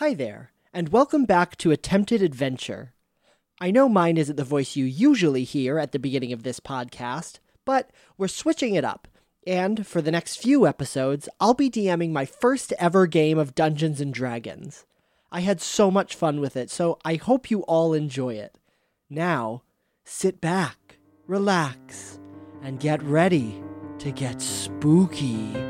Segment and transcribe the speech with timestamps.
[0.00, 2.94] Hi there, and welcome back to Attempted Adventure.
[3.60, 7.38] I know mine isn't the voice you usually hear at the beginning of this podcast,
[7.66, 9.08] but we're switching it up.
[9.46, 14.00] And for the next few episodes, I'll be DMing my first ever game of Dungeons
[14.00, 14.86] and Dragons.
[15.30, 18.56] I had so much fun with it, so I hope you all enjoy it.
[19.10, 19.64] Now,
[20.04, 20.96] sit back,
[21.26, 22.18] relax,
[22.62, 23.62] and get ready
[23.98, 25.69] to get spooky.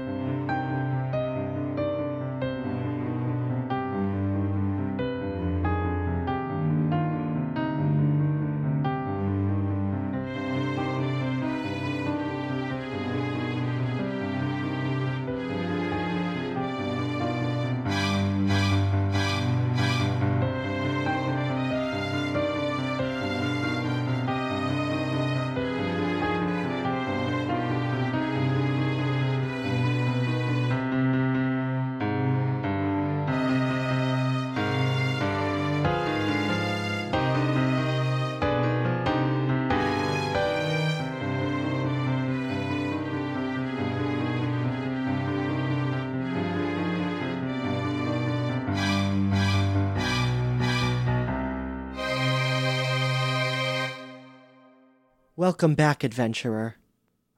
[55.50, 56.76] Welcome back, adventurer.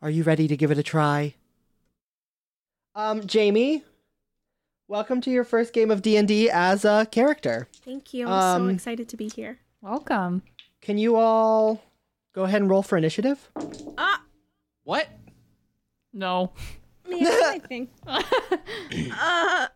[0.02, 1.34] Are you ready to give it a try?
[2.94, 3.84] Um, Jamie,
[4.86, 7.68] welcome to your first game of D&D as a character.
[7.82, 8.26] Thank you.
[8.28, 9.60] I'm so Um, excited to be here.
[9.80, 10.42] Welcome.
[10.82, 11.82] Can you all
[12.34, 13.50] go ahead and roll for initiative?
[13.96, 14.22] Ah,
[14.84, 15.08] What?
[16.12, 16.52] No.
[17.08, 17.88] man, I think.
[18.06, 19.68] uh,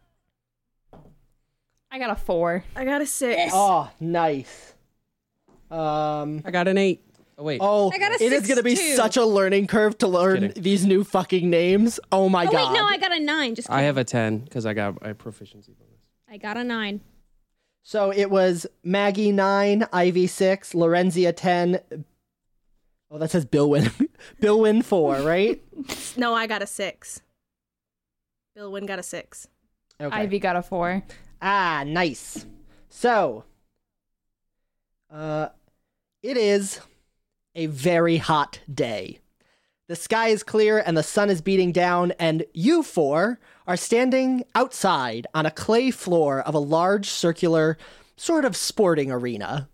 [1.91, 2.65] I got a four.
[2.77, 3.51] I got a six.
[3.55, 4.75] Oh, nice.
[5.71, 7.03] Um, I got an eight.
[7.39, 7.59] Oh wait.
[7.63, 8.95] oh, I got a it is six, going to be too.
[8.97, 10.63] such a learning curve to learn kidding.
[10.63, 12.01] these new fucking names.
[12.11, 12.73] Oh my oh god.
[12.73, 13.55] wait, no, I got a nine.
[13.55, 16.01] Just I have a ten because I got a proficiency bonus.
[16.29, 17.03] I got a nine.
[17.83, 21.79] So it was Maggie 9, Ivy 6, Lorenzia 10.
[23.13, 23.93] Oh, that says Billwin.
[24.41, 25.63] Billwin 4, right?
[26.17, 27.21] No, I got a six.
[28.57, 29.47] Bill Wynn got a six.
[30.01, 30.17] Okay.
[30.17, 31.03] Ivy got a four.
[31.43, 32.47] Ah, nice.
[32.89, 33.45] So,
[35.11, 35.51] uh,
[36.23, 36.81] it is
[37.57, 39.19] a very hot day.
[39.89, 44.45] The sky is clear and the sun is beating down, and you four are standing
[44.55, 47.79] outside on a clay floor of a large circular,
[48.17, 49.69] sort of sporting arena.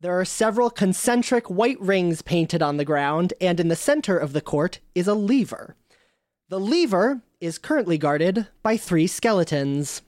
[0.00, 4.32] There are several concentric white rings painted on the ground, and in the center of
[4.32, 5.74] the court is a lever.
[6.48, 10.02] The lever is currently guarded by three skeletons.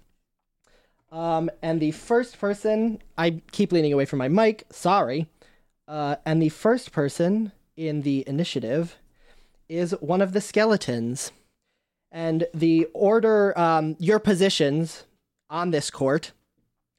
[1.10, 5.26] Um, and the first person, I keep leaning away from my mic, sorry.
[5.88, 8.98] Uh, and the first person in the initiative
[9.70, 11.32] is one of the skeletons.
[12.12, 15.04] And the order, um, your positions
[15.48, 16.32] on this court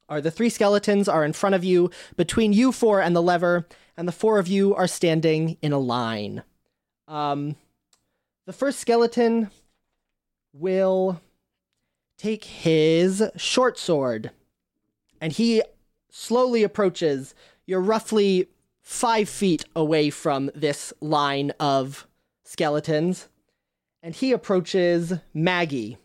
[0.08, 3.66] are the three skeletons are in front of you, between you four and the lever,
[3.96, 6.42] and the four of you are standing in a line.
[7.06, 7.54] Um,
[8.46, 9.50] the first skeleton
[10.52, 11.20] will
[12.18, 14.30] take his short sword
[15.20, 15.62] and he
[16.10, 17.34] slowly approaches.
[17.66, 18.48] You're roughly
[18.90, 22.08] five feet away from this line of
[22.44, 23.28] skeletons,
[24.02, 25.96] and he approaches Maggie.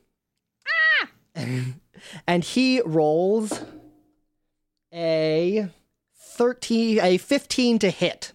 [0.67, 1.09] Ah!
[2.27, 3.59] and he rolls
[4.93, 5.67] a
[6.15, 8.33] 13 a 15 to hit.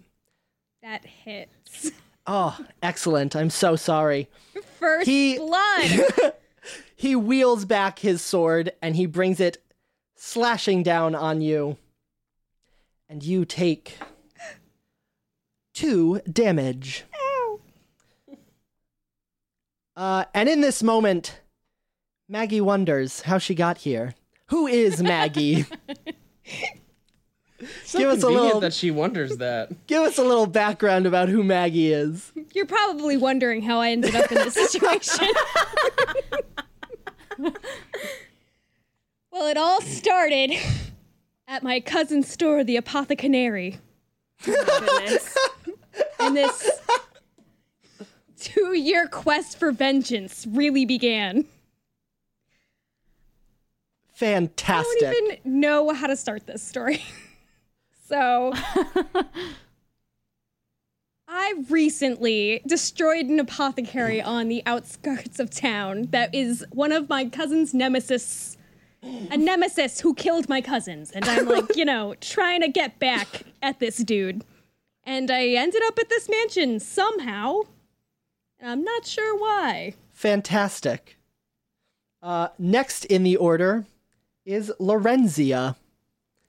[0.82, 1.92] That hits.
[2.26, 3.36] Oh, excellent.
[3.36, 4.28] I'm so sorry.
[4.80, 6.32] First He- blood.
[6.94, 9.56] He wheels back his sword and he brings it
[10.16, 11.78] slashing down on you.
[13.08, 13.96] And you take
[15.80, 17.04] two damage.
[19.96, 21.40] Uh, and in this moment,
[22.28, 24.14] Maggie wonders how she got here.
[24.46, 25.64] Who is Maggie?
[27.84, 29.86] So Give us a convenient little- that she wonders that.
[29.86, 32.32] Give us a little background about who Maggie is.
[32.54, 35.28] You're probably wondering how I ended up in this situation.
[37.38, 37.52] well,
[39.48, 40.52] it all started
[41.46, 43.78] at my cousin's store, the Apothecary.
[44.42, 45.36] Goodness.
[46.20, 46.70] And this
[48.38, 51.44] two year quest for vengeance really began.
[54.14, 55.02] Fantastic.
[55.02, 57.02] I don't even know how to start this story.
[58.08, 58.52] so,
[61.26, 67.26] I recently destroyed an apothecary on the outskirts of town that is one of my
[67.26, 68.56] cousin's nemesis.
[69.02, 71.10] A nemesis who killed my cousins.
[71.12, 74.44] And I'm like, you know, trying to get back at this dude.
[75.10, 77.62] And I ended up at this mansion somehow.
[78.60, 79.94] And I'm not sure why.
[80.12, 81.16] Fantastic.
[82.22, 83.86] Uh, next in the order
[84.44, 85.74] is Lorenzia.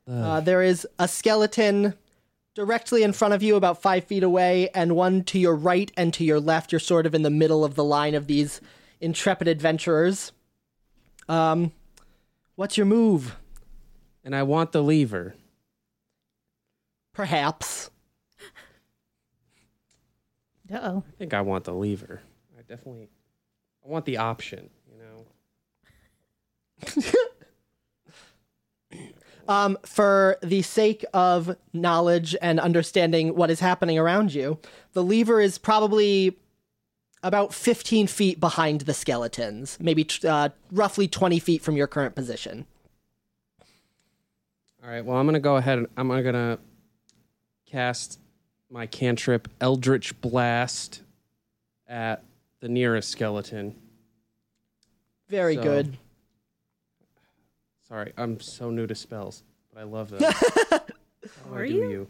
[0.07, 1.95] Uh, there is a skeleton
[2.53, 6.13] directly in front of you, about five feet away, and one to your right and
[6.13, 6.71] to your left.
[6.71, 8.61] You're sort of in the middle of the line of these
[8.99, 10.33] intrepid adventurers.
[11.27, 11.71] Um,
[12.55, 13.37] what's your move?
[14.23, 15.33] and I want the lever.
[17.11, 17.89] Perhaps.
[20.71, 21.03] Uh oh.
[21.07, 22.21] I think I want the lever.
[22.57, 23.09] I definitely.
[23.85, 24.69] I want the option.
[24.89, 24.97] You
[26.95, 27.03] know.
[29.47, 34.59] Um, for the sake of knowledge and understanding what is happening around you,
[34.93, 36.37] the lever is probably
[37.23, 42.15] about 15 feet behind the skeletons, maybe t- uh, roughly 20 feet from your current
[42.15, 42.65] position.
[44.83, 45.03] All right.
[45.03, 46.57] Well, I'm gonna go ahead and I'm gonna
[47.65, 48.19] cast
[48.71, 51.01] my cantrip Eldritch Blast
[51.87, 52.23] at
[52.61, 53.75] the nearest skeleton.
[55.27, 55.97] Very So- good.
[57.87, 60.21] Sorry, I'm so new to spells, but I love them.
[60.31, 62.07] How do I Are do you?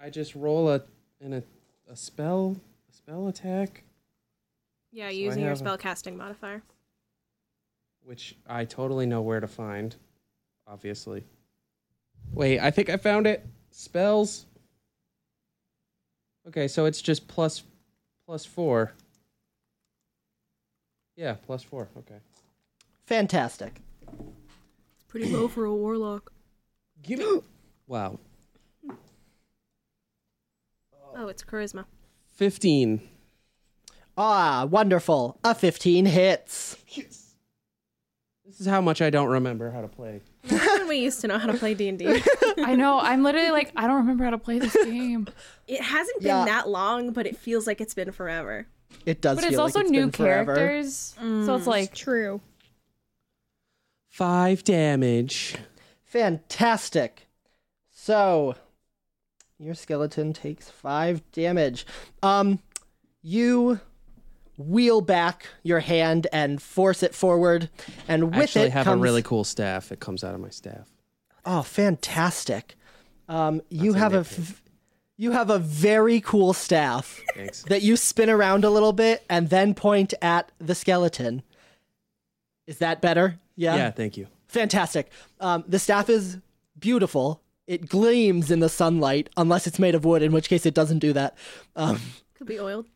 [0.00, 0.82] I just roll a
[1.20, 1.42] in a,
[1.88, 2.56] a spell
[2.90, 3.84] a spell attack,
[4.90, 6.62] Yeah, I using your have a- spell casting modifier.
[8.02, 9.94] which I totally know where to find.
[10.66, 11.22] Obviously.
[12.32, 13.46] Wait, I think I found it.
[13.70, 14.46] Spells.
[16.48, 17.62] Okay, so it's just plus
[18.26, 18.92] plus four.
[21.16, 21.88] Yeah, plus four.
[21.96, 22.18] Okay.
[23.06, 23.80] Fantastic.
[24.06, 26.32] It's pretty low for a warlock.
[27.02, 27.40] Give me.
[27.86, 28.18] wow.
[31.14, 31.84] Oh, it's charisma.
[32.32, 33.00] Fifteen.
[34.20, 35.38] Ah, wonderful.
[35.44, 36.76] A 15 hits.
[36.88, 37.36] Yes.
[38.44, 40.22] This is how much I don't remember how to play.
[40.88, 42.22] when we used to know how to play D&D.
[42.58, 42.98] I know.
[42.98, 45.28] I'm literally like, I don't remember how to play this game.
[45.66, 46.44] It hasn't been Yeah.
[46.46, 48.66] that long, but it feels like it's been forever.
[49.04, 50.54] It does But it's also like it's new been forever.
[50.56, 51.14] characters.
[51.18, 52.40] So it's like, True.
[54.08, 55.56] Five damage.
[56.04, 57.28] Fantastic.
[57.92, 58.54] So,
[59.58, 61.86] your skeleton takes five damage.
[62.22, 62.60] Um,
[63.22, 63.80] you
[64.58, 67.70] wheel back your hand and force it forward,
[68.06, 69.90] and with it, I actually it have comes a really cool staff.
[69.92, 70.88] It comes out of my staff.
[71.46, 72.74] oh, fantastic.
[73.28, 74.54] Um, you That's have a
[75.16, 77.62] you have a very cool staff Thanks.
[77.64, 81.42] that you spin around a little bit and then point at the skeleton.
[82.66, 83.38] Is that better?
[83.56, 83.76] Yeah.
[83.76, 84.28] Yeah, thank you.
[84.46, 85.10] Fantastic.
[85.40, 86.38] Um, the staff is
[86.78, 87.42] beautiful.
[87.66, 91.00] It gleams in the sunlight, unless it's made of wood, in which case it doesn't
[91.00, 91.36] do that.
[91.76, 92.00] Um,
[92.34, 92.86] Could be oiled.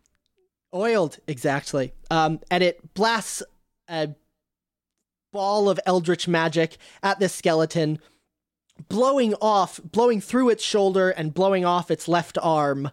[0.75, 1.93] Oiled, exactly.
[2.11, 3.43] Um, and it blasts
[3.89, 4.11] a
[5.33, 7.99] ball of eldritch magic at this skeleton,
[8.89, 12.91] blowing off, blowing through its shoulder and blowing off its left arm.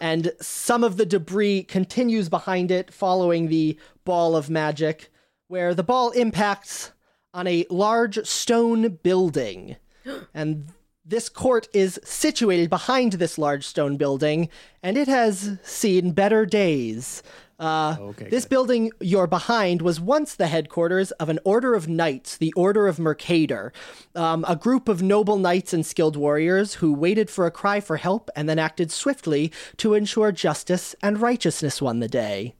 [0.00, 5.10] And some of the debris continues behind it, following the ball of magic,
[5.48, 6.92] where the ball impacts
[7.34, 9.76] on a large stone building.
[10.32, 10.72] And
[11.08, 14.50] this court is situated behind this large stone building,
[14.82, 17.22] and it has seen better days.
[17.58, 18.50] Uh, Okay, this good.
[18.50, 22.98] building you're behind was once the headquarters of an order of knights, the Order of
[22.98, 23.72] Mercader,
[24.14, 27.96] um, a group of noble knights and skilled warriors who waited for a cry for
[27.96, 32.54] help and then acted swiftly to ensure justice and righteousness won the day.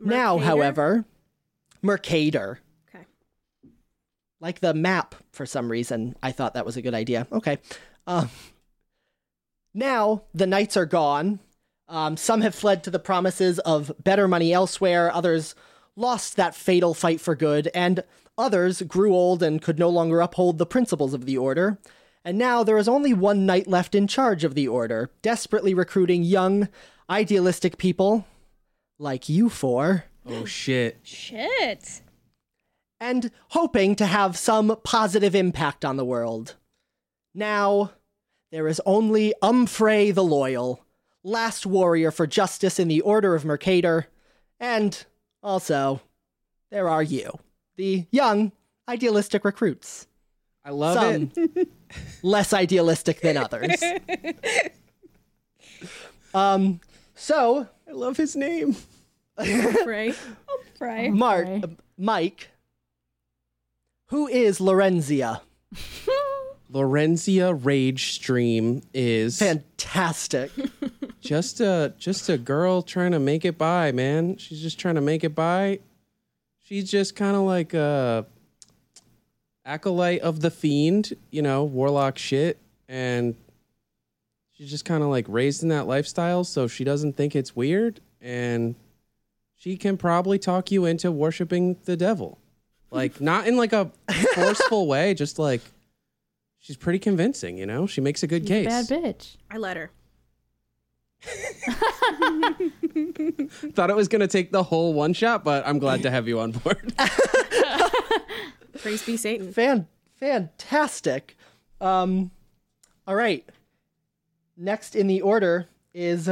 [0.00, 1.04] Now, however,
[1.82, 2.60] Mercader Okay.
[4.44, 6.14] Like the map for some reason.
[6.22, 7.26] I thought that was a good idea.
[7.32, 7.58] Okay.
[8.06, 8.28] Um,
[9.72, 11.40] now the knights are gone.
[11.88, 15.10] Um, some have fled to the promises of better money elsewhere.
[15.12, 15.54] Others
[15.96, 18.04] lost that fatal fight for good, and
[18.36, 21.78] others grew old and could no longer uphold the principles of the order.
[22.22, 26.22] And now there is only one knight left in charge of the order, desperately recruiting
[26.22, 26.68] young,
[27.08, 28.26] idealistic people
[28.98, 30.98] like you four Oh shit.
[31.02, 32.00] Shit.
[33.00, 36.56] And hoping to have some positive impact on the world.
[37.34, 37.92] Now,
[38.52, 40.84] there is only Umfrey the Loyal,
[41.22, 44.06] last warrior for justice in the Order of Mercator,
[44.60, 45.04] and
[45.42, 46.00] also,
[46.70, 47.38] there are you,
[47.76, 48.52] the young,
[48.88, 50.06] idealistic recruits.
[50.64, 51.68] I love some it.
[52.22, 53.82] less idealistic than others.
[56.34, 56.80] um,
[57.14, 58.76] so, I love his name.
[59.38, 60.16] Umfrey.
[60.80, 61.12] Right.
[61.12, 61.62] Mark, Okay.
[61.64, 62.48] uh, Mike,
[64.06, 65.40] who is Lorenzia?
[66.72, 70.50] Lorenzia Rage Stream is Fantastic.
[71.20, 74.36] just a just a girl trying to make it by, man.
[74.36, 75.80] She's just trying to make it by.
[76.64, 78.26] She's just kind of like a
[79.64, 82.58] acolyte of the fiend, you know, warlock shit,
[82.88, 83.34] and
[84.52, 88.00] she's just kind of like raised in that lifestyle, so she doesn't think it's weird,
[88.20, 88.74] and
[89.54, 92.38] she can probably talk you into worshiping the devil.
[92.94, 93.90] Like not in like a
[94.34, 95.60] forceful way, just like
[96.60, 97.88] she's pretty convincing, you know?
[97.88, 98.66] She makes a good case.
[98.66, 99.36] Bad bitch.
[99.50, 99.90] I let her.
[103.72, 106.38] Thought it was gonna take the whole one shot, but I'm glad to have you
[106.38, 106.94] on board.
[108.78, 109.52] Praise be Satan.
[109.52, 111.36] Fan fantastic.
[111.80, 112.30] Um
[113.08, 113.44] all right.
[114.56, 116.30] Next in the order is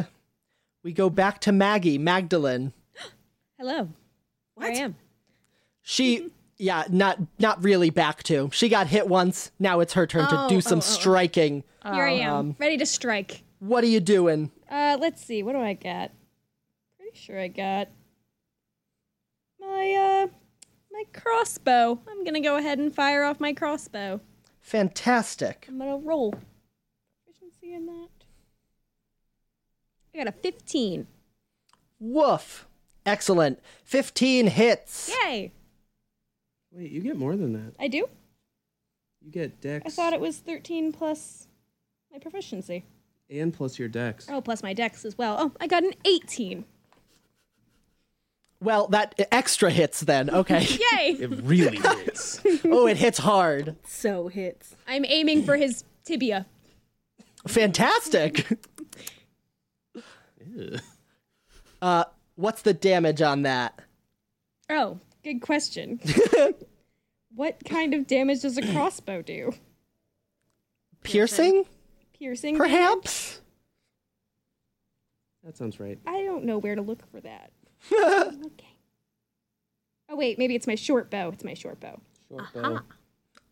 [0.85, 2.73] we go back to Maggie, Magdalene.
[3.59, 3.89] Hello.
[4.55, 4.71] What?
[4.71, 4.97] Here I am.
[5.81, 6.31] She
[6.63, 8.49] yeah, not not really back to.
[8.53, 9.51] She got hit once.
[9.59, 10.81] Now it's her turn to Oh, do some oh, oh, oh.
[10.81, 11.65] striking.
[11.85, 13.43] Here I am, Um, ready to strike.
[13.59, 14.53] What are you doing?
[14.71, 15.43] Uh, let's see.
[15.43, 16.13] What do I got?
[16.99, 17.89] Pretty sure I got
[19.61, 20.27] my uh
[20.93, 21.99] my crossbow.
[22.09, 24.21] I'm gonna go ahead and fire off my crossbow.
[24.61, 25.67] Fantastic.
[25.69, 26.33] I'm gonna roll
[27.25, 28.09] proficiency in that.
[30.15, 31.09] I got a 15.
[31.99, 32.67] Woof.
[33.05, 33.59] Excellent.
[33.85, 35.11] 15 hits.
[35.25, 35.51] Yay!
[36.73, 37.75] Wait, you get more than that.
[37.79, 38.09] I do.
[39.25, 41.47] You get dex I thought it was 13 plus
[42.13, 42.85] my proficiency.
[43.31, 44.27] and plus your dex.
[44.31, 45.37] Oh, plus my dex as well.
[45.39, 46.65] Oh, I got an 18.
[48.61, 50.31] Well, that extra hits then.
[50.35, 50.61] Okay.
[50.65, 51.17] Yay!
[51.21, 52.41] It really hits.
[52.65, 53.77] oh, it hits hard.
[53.87, 54.77] So hits.
[54.87, 56.47] I'm aiming for his tibia.
[57.47, 58.47] Fantastic.
[61.81, 62.05] Uh,
[62.37, 63.81] what's the damage on that?
[64.71, 66.01] Oh, good question.
[67.35, 69.53] what kind of damage does a crossbow do?
[71.03, 71.65] Piercing?
[72.19, 72.55] Piercing?
[72.57, 72.71] damage?
[72.71, 73.41] Perhaps?
[75.45, 75.99] that sounds right.
[76.07, 77.51] I don't know where to look for that.
[77.93, 78.77] okay.
[80.09, 81.31] Oh wait, maybe it's my short bow.
[81.31, 81.99] It's my short bow.
[82.29, 82.81] Short bow.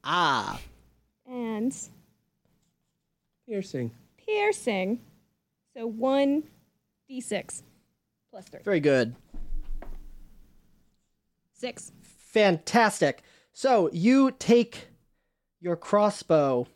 [0.04, 0.60] Ah.
[1.26, 1.76] And
[3.46, 3.90] Piercing.
[4.16, 5.00] piercing.
[5.76, 6.44] So one
[7.10, 7.62] d6
[8.30, 8.60] plus three.
[8.62, 9.14] Very good.
[11.60, 11.92] Six.
[12.32, 13.22] Fantastic.
[13.52, 14.86] So you take
[15.60, 16.66] your crossbow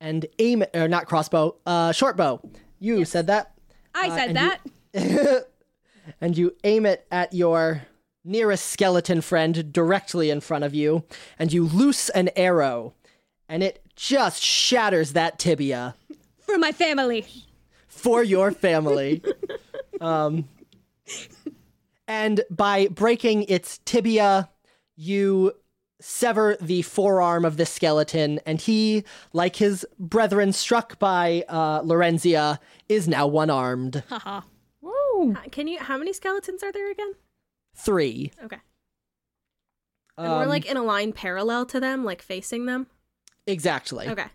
[0.00, 2.40] and aim it, or not crossbow, uh, short bow.
[2.80, 3.52] You said that.
[3.94, 5.46] I Uh, said that.
[6.22, 7.82] and you aim it at your
[8.24, 11.04] nearest skeleton friend directly in front of you,
[11.38, 12.94] and you loose an arrow,
[13.48, 15.94] and it just shatters that tibia
[16.40, 17.26] For my family.
[17.88, 19.22] for your family.
[20.00, 20.48] um,
[22.12, 24.50] and by breaking its tibia,
[24.96, 25.52] you
[26.00, 32.58] sever the forearm of the skeleton, and he, like his brethren struck by uh, Lorenzia,
[32.88, 34.02] is now one armed.
[34.08, 34.42] Haha.
[34.80, 35.36] Woo.
[35.50, 35.78] Can you?
[35.78, 37.12] How many skeletons are there again?
[37.74, 38.32] Three.
[38.44, 38.58] Okay.
[40.18, 42.86] And we're Um, like in a line parallel to them, like facing them.
[43.46, 44.08] Exactly.
[44.08, 44.26] Okay.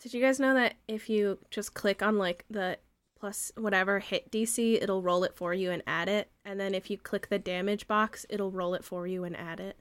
[0.00, 2.78] Did you guys know that if you just click on like the
[3.18, 6.90] plus whatever hit DC, it'll roll it for you and add it, and then if
[6.90, 9.76] you click the damage box, it'll roll it for you and add it.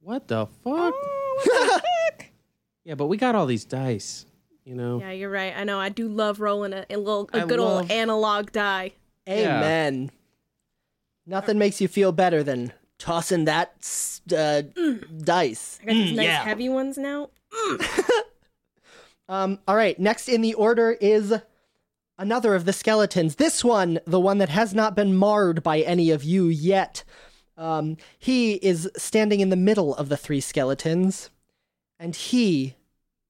[0.00, 0.94] What the fuck?
[0.96, 1.80] Oh,
[2.84, 4.26] Yeah, but we got all these dice.
[4.66, 4.98] You know.
[5.00, 5.54] Yeah, you're right.
[5.56, 5.78] I know.
[5.80, 8.92] I do love rolling a, a little a I good love- old analog die.
[9.26, 9.58] Yeah.
[9.58, 10.10] Amen.
[11.26, 14.62] Nothing makes you feel better than tossing that s- uh,
[15.22, 15.78] dice.
[15.82, 16.44] I got these Mm, nice yeah.
[16.44, 17.30] heavy ones now.
[19.28, 21.32] Um, all right, next in the order is
[22.18, 23.36] another of the skeletons.
[23.36, 27.04] This one, the one that has not been marred by any of you yet.
[27.56, 31.30] Um, he is standing in the middle of the three skeletons,
[31.98, 32.74] and he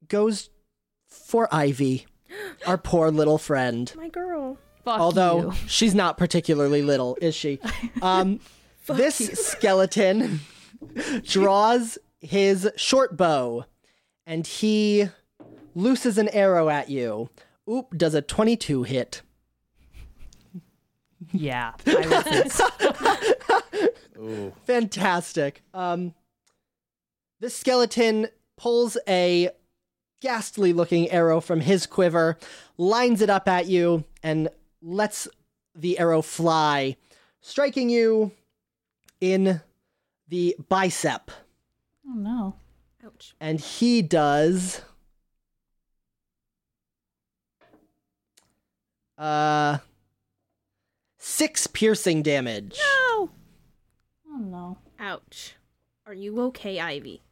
[0.08, 0.50] goes
[1.06, 2.06] for Ivy,
[2.66, 3.92] our poor little friend.
[3.96, 4.58] My girl.
[4.84, 5.52] Fuck Although you.
[5.66, 7.58] she's not particularly little, is she?
[8.02, 8.40] Um,
[8.86, 10.40] this skeleton
[11.22, 13.64] draws his short bow
[14.26, 15.08] and he
[15.74, 17.30] looses an arrow at you.
[17.70, 19.22] Oop, does a 22 hit.
[21.32, 21.72] Yeah.
[21.86, 22.50] I.
[24.64, 25.62] Fantastic.
[25.72, 26.14] Um,
[27.40, 29.50] this skeleton pulls a
[30.20, 32.38] ghastly looking arrow from his quiver,
[32.78, 34.48] lines it up at you, and
[34.80, 35.28] lets
[35.74, 36.96] the arrow fly,
[37.40, 38.32] striking you
[39.20, 39.60] in
[40.28, 41.30] the bicep.
[42.08, 42.54] oh no.
[43.04, 43.34] Ouch.
[43.40, 44.80] And he does.
[49.18, 49.78] Uh.
[51.18, 52.78] Six piercing damage.
[52.78, 53.30] no.
[54.28, 54.78] Oh no.
[54.98, 55.54] Ouch.
[56.06, 57.22] Are you okay, Ivy?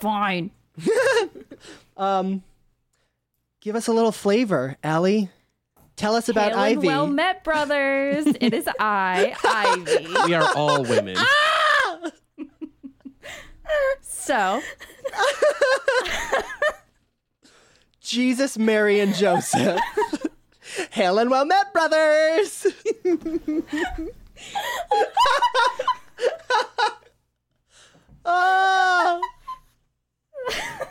[0.00, 0.50] Fine.
[1.96, 2.44] Um,
[3.60, 5.30] give us a little flavor, Allie.
[5.96, 6.86] Tell us about Hail Ivy.
[6.86, 8.24] Well met, brothers.
[8.40, 10.06] it is I, Ivy.
[10.26, 11.16] We are all women.
[14.00, 14.62] So,
[18.08, 19.78] Jesus, Mary, and Joseph.
[20.90, 22.66] Hail and well met, brothers.
[28.24, 29.20] oh.
[30.50, 30.86] I'm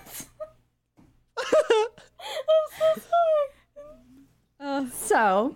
[2.78, 3.48] so sorry.
[4.60, 5.56] Uh, so,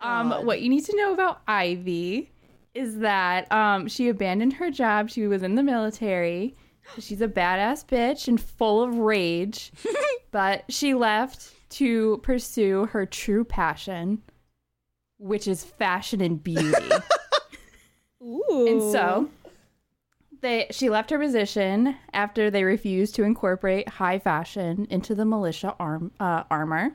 [0.00, 0.46] um, God.
[0.46, 2.30] what you need to know about Ivy
[2.74, 5.10] is that um, she abandoned her job.
[5.10, 6.56] She was in the military.
[6.98, 9.72] She's a badass bitch and full of rage,
[10.30, 14.22] but she left to pursue her true passion,
[15.18, 16.72] which is fashion and beauty.
[18.22, 18.66] Ooh.
[18.68, 19.28] And so
[20.40, 25.74] they she left her position after they refused to incorporate high fashion into the militia
[25.78, 26.92] arm uh, armor.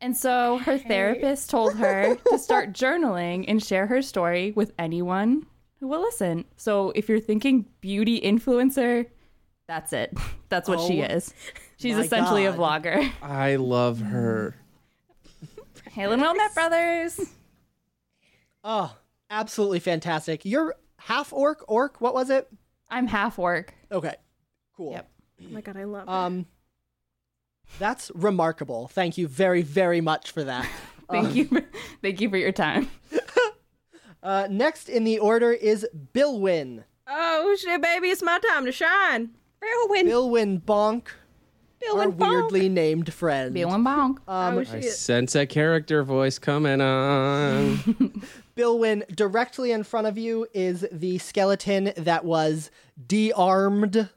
[0.00, 5.46] And so her therapist told her to start journaling and share her story with anyone
[5.80, 6.44] who will listen.
[6.56, 9.06] So if you're thinking beauty influencer,
[9.66, 10.16] that's it.
[10.48, 11.34] That's what she Oh is.
[11.76, 13.10] She's my essentially a vlogger.
[13.20, 14.54] I love her.
[15.90, 17.20] Halen Wilmette Brothers.
[18.62, 18.94] Oh,
[19.28, 20.44] absolutely fantastic.
[20.44, 22.00] You're half orc, orc.
[22.00, 22.48] What was it?
[22.88, 23.74] I'm half orc.
[23.90, 24.14] Okay,
[24.76, 24.92] cool.
[24.92, 25.10] Yep.
[25.42, 26.08] Oh my god, I love it.
[26.08, 26.46] Um,
[27.80, 28.88] that's remarkable.
[28.88, 30.68] Thank you very, very much for that.
[31.10, 31.44] Thank you.
[31.44, 31.62] For,
[32.02, 32.90] thank you for your time.
[34.26, 36.82] Uh, next in the order is Billwin.
[37.06, 39.30] oh shit, baby, it's my time to shine.
[39.62, 40.08] Whirlwind.
[40.08, 42.28] Billwin Bonk, our Billwin Bonk.
[42.30, 43.54] weirdly named friend.
[43.54, 44.16] Feeling bonk.
[44.26, 48.20] Um, oh I sense a character voice coming on.
[48.56, 52.72] Billwin, directly in front of you is the skeleton that was
[53.06, 54.08] de-armed,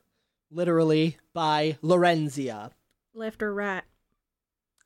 [0.49, 2.71] literally, by Lorenzia.
[3.13, 3.83] Left or right?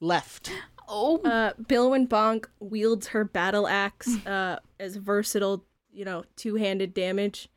[0.01, 0.51] Left.
[0.87, 7.49] Oh, Uh, Billwin Bonk wields her battle axe uh, as versatile, you know, two-handed damage,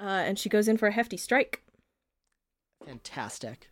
[0.00, 1.62] uh, and she goes in for a hefty strike.
[2.84, 3.70] Fantastic.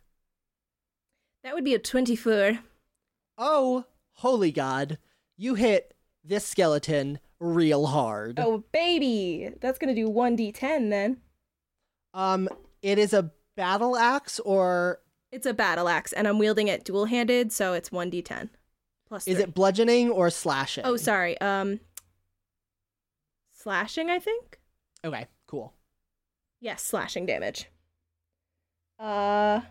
[1.43, 2.59] That would be a twenty-four.
[3.37, 4.97] Oh, holy god.
[5.37, 8.39] You hit this skeleton real hard.
[8.39, 11.17] Oh baby, that's gonna do one d10 then.
[12.13, 12.49] Um,
[12.81, 14.99] it is a battle axe, or
[15.31, 18.49] It's a battle axe, and I'm wielding it dual-handed, so it's one d10
[19.07, 19.27] plus.
[19.27, 19.43] is three.
[19.43, 20.83] it bludgeoning or slashing?
[20.85, 21.39] Oh, sorry.
[21.39, 21.79] Um,
[23.57, 24.59] slashing, I think.
[25.03, 25.73] Okay, cool.
[26.61, 27.67] Yes, slashing damage.
[28.99, 29.61] Uh,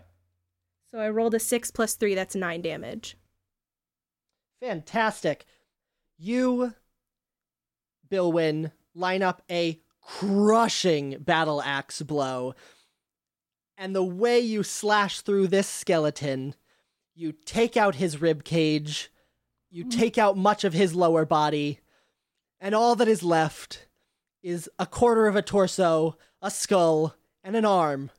[0.91, 2.15] so I rolled a six plus three.
[2.15, 3.17] That's nine damage.
[4.61, 5.45] Fantastic.
[6.17, 6.73] You,
[8.09, 12.55] Billwin, line up a crushing battle axe blow.
[13.77, 16.55] And the way you slash through this skeleton,
[17.13, 19.11] you take out his rib cage,
[19.69, 21.79] you take out much of his lower body,
[22.59, 23.87] and all that is left
[24.43, 28.11] is a quarter of a torso, a skull, and an arm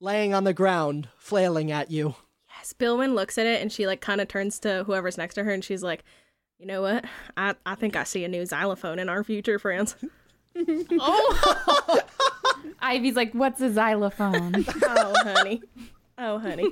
[0.00, 2.14] laying on the ground, flailing at you.
[2.58, 5.44] Yes, Billwin looks at it and she like kind of turns to whoever's next to
[5.44, 6.04] her and she's like,
[6.58, 7.04] "You know what?
[7.36, 9.96] I I think I see a new xylophone in our future, friends."
[10.56, 12.00] oh.
[12.80, 14.64] Ivy's like, what's a xylophone?
[14.82, 15.62] oh, honey.
[16.18, 16.70] Oh, honey.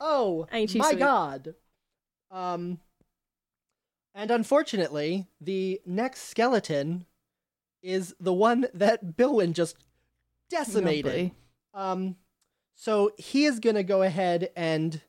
[0.00, 0.98] Oh, Ain't she my sweet?
[0.98, 1.54] god.
[2.30, 2.78] Um,
[4.14, 7.06] and unfortunately, the next skeleton
[7.82, 9.76] is the one that Billwin just
[10.50, 11.32] decimated.
[11.72, 12.16] Um,
[12.74, 15.00] so he is gonna go ahead and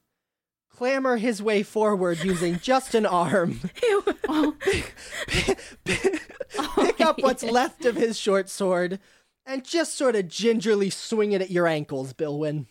[0.69, 3.59] clamber his way forward using just an arm,
[4.29, 4.55] Oh,
[5.85, 8.99] pick up what's left of his short sword,
[9.45, 12.67] and just sort of gingerly swing it at your ankles, Billwin.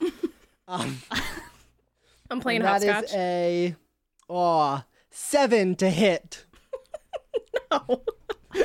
[0.69, 1.03] Um,
[2.31, 3.11] I'm playing And that hopscotch.
[3.11, 3.77] is a
[4.29, 6.45] aw seven to hit.
[7.73, 8.03] No.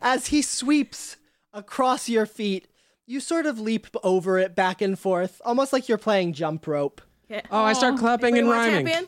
[0.00, 1.16] As he sweeps
[1.52, 2.68] across your feet,
[3.06, 7.02] you sort of leap over it back and forth, almost like you're playing jump rope.
[7.28, 7.42] Yeah.
[7.50, 8.92] Oh, I start clapping and Anybody wanna rhyming.
[8.92, 9.02] Tap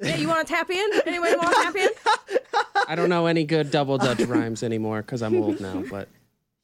[0.00, 0.08] in?
[0.08, 0.90] Yeah, you want to tap in?
[1.06, 2.60] Anyone want to tap in?
[2.88, 5.82] I don't know any good double Dutch rhymes anymore because I'm old now.
[5.90, 6.08] But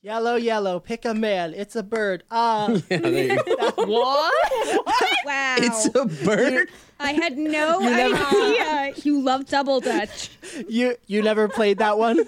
[0.05, 1.55] Yellow, yellow, pick a man.
[1.55, 2.25] It's a bird.
[2.31, 3.71] Ah, yeah, there you go.
[3.87, 4.87] what?
[5.25, 5.57] Wow.
[5.59, 6.69] It's a bird.
[7.01, 10.29] I had no never- idea you love double dutch.
[10.69, 12.21] you you never played that one.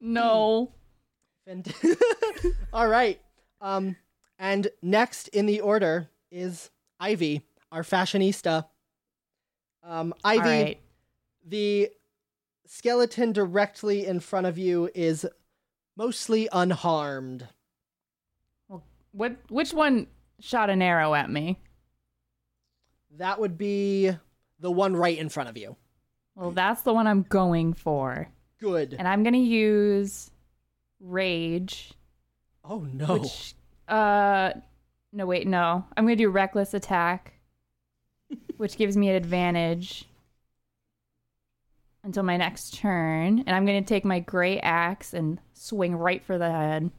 [0.00, 0.72] No.
[1.48, 1.72] Fant-
[2.72, 3.20] All right.
[3.60, 3.94] Um,
[4.40, 6.68] and next in the order is
[6.98, 8.66] Ivy, our fashionista.
[9.84, 10.80] Um, Ivy, All right.
[11.46, 11.90] the
[12.66, 15.24] skeleton directly in front of you is
[15.96, 17.48] mostly unharmed.
[18.68, 19.36] Well, what?
[19.48, 20.06] Which one
[20.40, 21.58] shot an arrow at me?
[23.18, 24.10] That would be
[24.58, 25.76] the one right in front of you.
[26.34, 28.28] Well, that's the one I'm going for,
[28.58, 28.94] Good.
[28.98, 30.30] and I'm gonna use
[30.98, 31.92] rage.
[32.64, 33.18] Oh no.
[33.18, 33.54] Which,
[33.88, 34.52] uh,
[35.12, 35.84] no, wait, no.
[35.96, 37.34] I'm gonna do reckless attack,
[38.56, 40.06] which gives me an advantage
[42.04, 46.38] until my next turn, and I'm gonna take my gray axe and swing right for
[46.38, 46.90] the head.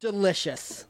[0.00, 0.86] Delicious.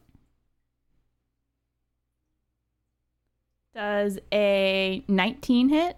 [3.75, 5.97] Does a 19 hit?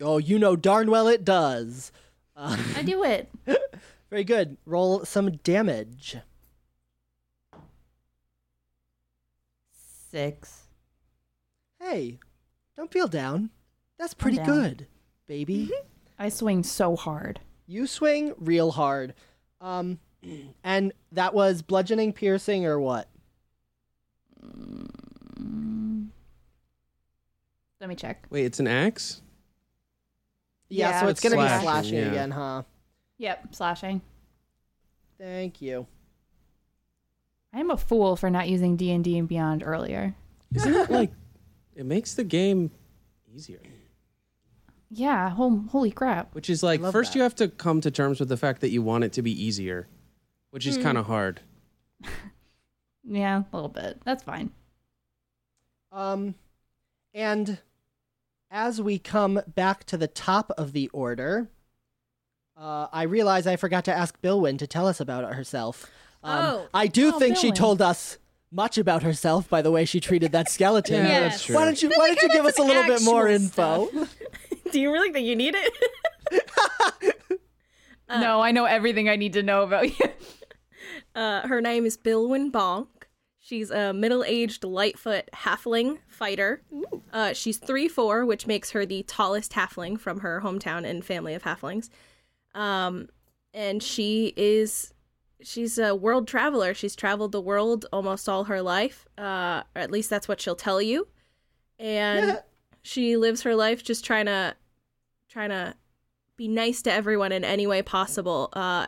[0.00, 1.90] Oh, you know darn well it does.
[2.36, 3.30] I do it.
[4.10, 4.58] Very good.
[4.66, 6.16] Roll some damage.
[10.10, 10.64] Six.
[11.80, 12.18] Hey,
[12.76, 13.50] don't feel down.
[13.98, 14.46] That's pretty down.
[14.46, 14.86] good,
[15.26, 15.70] baby.
[15.72, 15.88] Mm-hmm.
[16.18, 17.40] I swing so hard.
[17.66, 19.14] You swing real hard.
[19.60, 19.98] Um,
[20.64, 23.08] and that was bludgeoning, piercing, or what?
[27.80, 28.24] Let me check.
[28.30, 29.20] Wait, it's an axe?
[30.68, 32.06] Yeah, Yeah, so it's it's gonna be slashing, slashing yeah.
[32.06, 32.62] again, huh?
[33.18, 34.00] Yep, slashing.
[35.18, 35.86] Thank you.
[37.52, 40.14] I am a fool for not using D and D and Beyond earlier.
[40.54, 41.12] Isn't it like
[41.76, 42.70] it makes the game
[43.34, 43.60] easier?
[44.90, 46.34] Yeah, hol- holy crap.
[46.34, 47.18] Which is like love first that.
[47.18, 49.32] you have to come to terms with the fact that you want it to be
[49.32, 49.88] easier,
[50.50, 51.40] which is kind of hard.
[53.06, 54.00] Yeah, a little bit.
[54.06, 54.50] That's fine.
[55.92, 56.34] Um,
[57.12, 57.58] and
[58.50, 61.50] as we come back to the top of the order,
[62.56, 65.90] uh, I realize I forgot to ask Bilwyn to tell us about herself.
[66.22, 66.68] Um, Oh.
[66.72, 67.54] I do Oh, think she Bilwyn.
[67.56, 68.16] told us
[68.50, 71.04] much about herself by the way she treated that skeleton.
[71.04, 71.32] Yeah, Yes.
[71.32, 71.56] that's true.
[71.56, 74.06] Why don't you Why don't you give us a little bit more actual info?
[74.72, 75.72] Do you really think you need it?
[78.08, 80.06] no, I know everything I need to know about you.
[81.16, 82.88] Uh, her name is Bilwyn Bonk.
[83.38, 86.62] She's a middle-aged Lightfoot halfling fighter.
[87.12, 91.34] Uh, she's three four, which makes her the tallest halfling from her hometown and family
[91.34, 91.88] of halflings.
[92.52, 93.08] Um,
[93.52, 94.92] and she is
[95.40, 96.74] she's a world traveler.
[96.74, 99.06] She's traveled the world almost all her life.
[99.16, 101.06] Uh, or at least that's what she'll tell you.
[101.78, 102.42] And
[102.84, 104.54] she lives her life just trying to
[105.28, 105.74] trying to
[106.36, 108.50] be nice to everyone in any way possible.
[108.52, 108.86] Uh,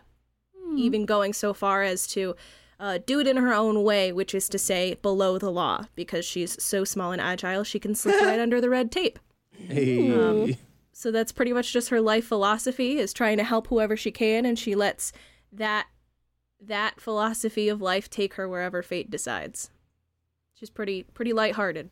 [0.76, 2.36] even going so far as to
[2.78, 6.26] uh, do it in her own way, which is to say below the law, because
[6.26, 9.18] she's so small and agile, she can slip right under the red tape.
[9.50, 10.58] Hey.
[10.92, 14.44] So that's pretty much just her life philosophy is trying to help whoever she can,
[14.44, 15.12] and she lets
[15.50, 15.86] that
[16.60, 19.70] that philosophy of life take her wherever fate decides.
[20.54, 21.88] She's pretty pretty lighthearted.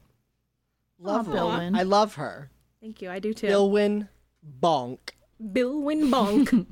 [0.99, 1.35] Lovely.
[1.35, 1.77] Bilwyn.
[1.77, 2.51] I love her.
[2.81, 3.11] Thank you.
[3.11, 3.47] I do too.
[3.47, 4.09] Bilwyn
[4.61, 4.99] Bonk.
[5.43, 6.67] Bilwyn Bonk.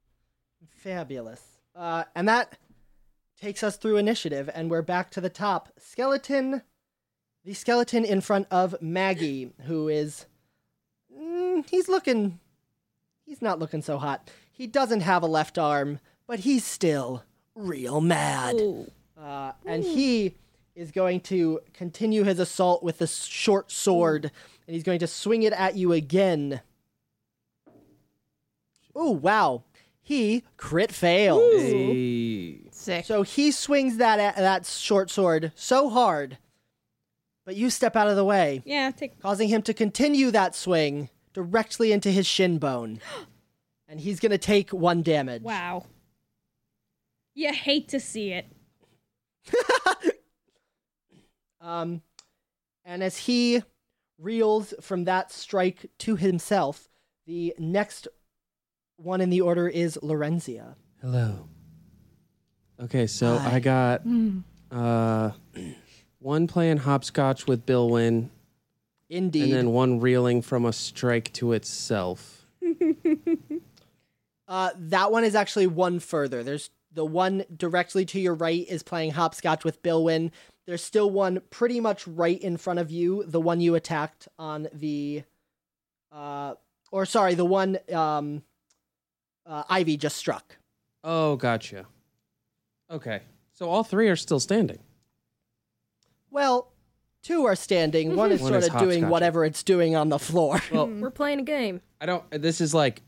[0.68, 1.42] Fabulous.
[1.74, 2.58] Uh, and that
[3.40, 5.70] takes us through initiative, and we're back to the top.
[5.78, 6.62] Skeleton,
[7.44, 10.26] the skeleton in front of Maggie, who is.
[11.16, 12.38] Mm, he's looking.
[13.24, 14.30] He's not looking so hot.
[14.50, 18.56] He doesn't have a left arm, but he's still real mad.
[19.18, 20.34] Uh, and he
[20.74, 24.24] is going to continue his assault with the short sword,
[24.66, 26.60] and he's going to swing it at you again.
[28.94, 29.64] Oh, wow.
[30.00, 31.62] He crit fails.
[31.62, 32.60] Hey.
[32.70, 33.04] Sick.
[33.04, 36.38] So he swings that at, that short sword so hard,
[37.44, 41.08] but you step out of the way, Yeah, take causing him to continue that swing
[41.32, 43.00] directly into his shin bone.
[43.88, 45.42] and he's going to take one damage.
[45.42, 45.86] wow.
[47.34, 48.46] You hate to see it.
[51.62, 52.02] Um,
[52.84, 53.62] and as he
[54.18, 56.88] reels from that strike to himself,
[57.26, 58.08] the next
[58.96, 60.74] one in the order is Lorenzia.
[61.00, 61.48] Hello.
[62.80, 63.54] Okay, so Hi.
[63.56, 64.42] I got Mm.
[64.70, 65.30] uh
[66.18, 68.30] one playing hopscotch with Bill Wynn,
[69.08, 69.44] Indeed.
[69.44, 72.46] and then one reeling from a strike to itself.
[74.48, 76.42] Uh, that one is actually one further.
[76.42, 80.30] There's the one directly to your right is playing hopscotch with Bilwyn.
[80.66, 84.68] There's still one pretty much right in front of you, the one you attacked on
[84.72, 85.24] the,
[86.12, 86.54] uh,
[86.92, 88.42] or sorry, the one um,
[89.44, 90.56] uh, Ivy just struck.
[91.02, 91.86] Oh, gotcha.
[92.90, 93.22] Okay,
[93.54, 94.78] so all three are still standing.
[96.30, 96.70] Well,
[97.22, 98.14] two are standing.
[98.16, 99.08] One is One sort is of doing hopscotching.
[99.08, 100.60] whatever it's doing on the floor.
[100.70, 101.80] Well, We're playing a game.
[102.00, 102.24] I don't.
[102.30, 103.02] This is like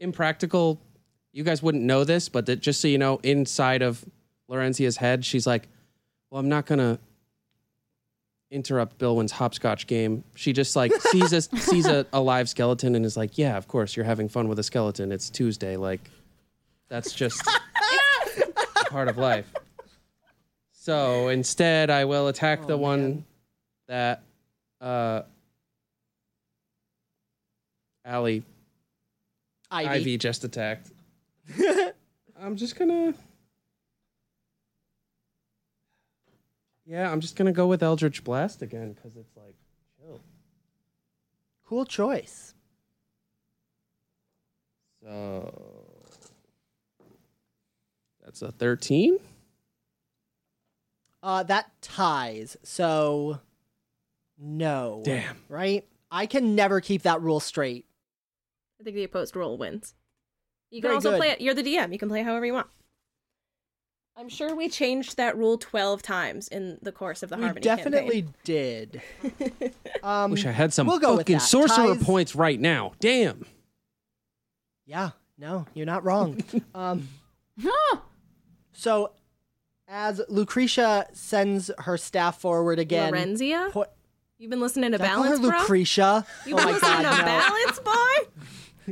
[0.00, 0.80] impractical.
[1.32, 4.04] You guys wouldn't know this, but that just so you know, inside of
[4.48, 5.68] Lorenzia's head, she's like,
[6.34, 6.98] "Well, I'm not gonna
[8.50, 13.06] interrupt Bilwyn's hopscotch game." She just like sees a sees a, a live skeleton and
[13.06, 15.12] is like, "Yeah, of course, you're having fun with a skeleton.
[15.12, 15.76] It's Tuesday.
[15.76, 16.00] Like,
[16.88, 17.40] that's just
[18.88, 19.46] part of life."
[20.72, 23.24] So instead, I will attack the Oh, one man.
[23.86, 24.22] that
[24.80, 25.22] uh,
[28.04, 28.42] Allie
[29.70, 29.88] Ivy.
[29.88, 30.90] Ivy just attacked.
[32.40, 33.14] I'm just gonna.
[36.86, 39.54] Yeah, I'm just gonna go with Eldritch Blast again because it's like
[39.98, 40.20] chill.
[41.66, 42.54] Cool choice.
[45.02, 45.52] So
[48.24, 49.18] that's a 13.
[51.22, 52.56] Uh, that ties.
[52.62, 53.40] So,
[54.38, 55.02] no.
[55.04, 55.36] Damn.
[55.48, 55.86] Right?
[56.10, 57.86] I can never keep that rule straight.
[58.80, 59.94] I think the opposed rule wins.
[60.70, 61.18] You can Very also good.
[61.18, 61.40] play it.
[61.40, 61.92] You're the DM.
[61.92, 62.66] You can play however you want.
[64.16, 67.60] I'm sure we changed that rule 12 times in the course of the We Harmony
[67.62, 69.02] definitely did.
[70.02, 71.40] Um, Wish I had some we'll go with fucking that.
[71.42, 72.92] sorcerer Ties- points right now.
[73.00, 73.46] Damn.
[74.84, 76.42] Yeah, no, you're not wrong.
[76.74, 77.08] um,
[78.74, 79.12] so,
[79.88, 83.70] as Lucretia sends her staff forward again, Lorenzia?
[83.72, 83.86] po-
[84.36, 85.58] You've been listening to Did her Balance, bro?
[85.58, 86.26] Lucretia.
[86.44, 87.24] You've oh been my listening god, to no.
[87.24, 87.78] Balance,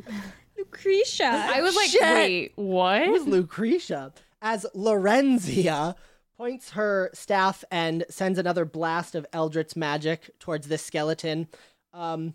[0.02, 0.12] boy?
[0.56, 1.24] Lucretia.
[1.52, 2.00] I was like, Shit.
[2.02, 3.04] wait, what?
[3.04, 4.12] Who's Lucretia?
[4.42, 5.94] As Lorenzia
[6.36, 11.46] points her staff and sends another blast of Eldritch magic towards this skeleton.
[11.94, 12.34] Um,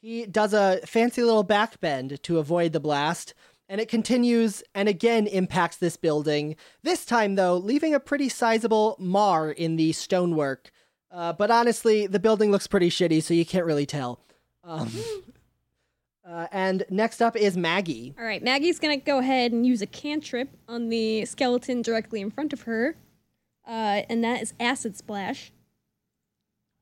[0.00, 3.34] he does a fancy little backbend to avoid the blast,
[3.68, 6.54] and it continues and again impacts this building.
[6.84, 10.70] This time, though, leaving a pretty sizable mar in the stonework.
[11.10, 14.20] Uh, but honestly, the building looks pretty shitty, so you can't really tell.
[14.62, 14.90] Um,
[16.28, 18.14] uh, and next up is Maggie.
[18.18, 22.30] All right, Maggie's gonna go ahead and use a cantrip on the skeleton directly in
[22.30, 22.96] front of her,
[23.66, 25.52] uh, and that is acid splash.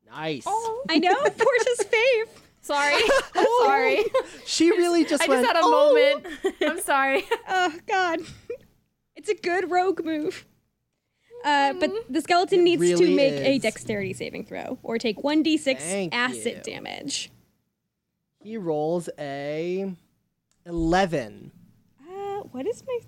[0.07, 0.45] Nice.
[0.47, 2.29] Oh, I know, Portia's fave.
[2.63, 3.01] Sorry.
[3.63, 4.05] sorry.
[4.45, 5.43] She really just I went.
[5.43, 6.27] just had a "Oh." moment.
[6.61, 7.25] I'm sorry.
[7.49, 8.21] Oh God,
[9.17, 10.47] it's a good rogue move.
[11.45, 15.43] Uh, but the skeleton needs to really make a dexterity saving throw or take one
[15.43, 16.73] d6 Thank acid you.
[16.75, 17.31] damage.
[18.43, 19.93] He rolls a
[20.67, 21.51] eleven.
[22.01, 22.99] Uh, what is my?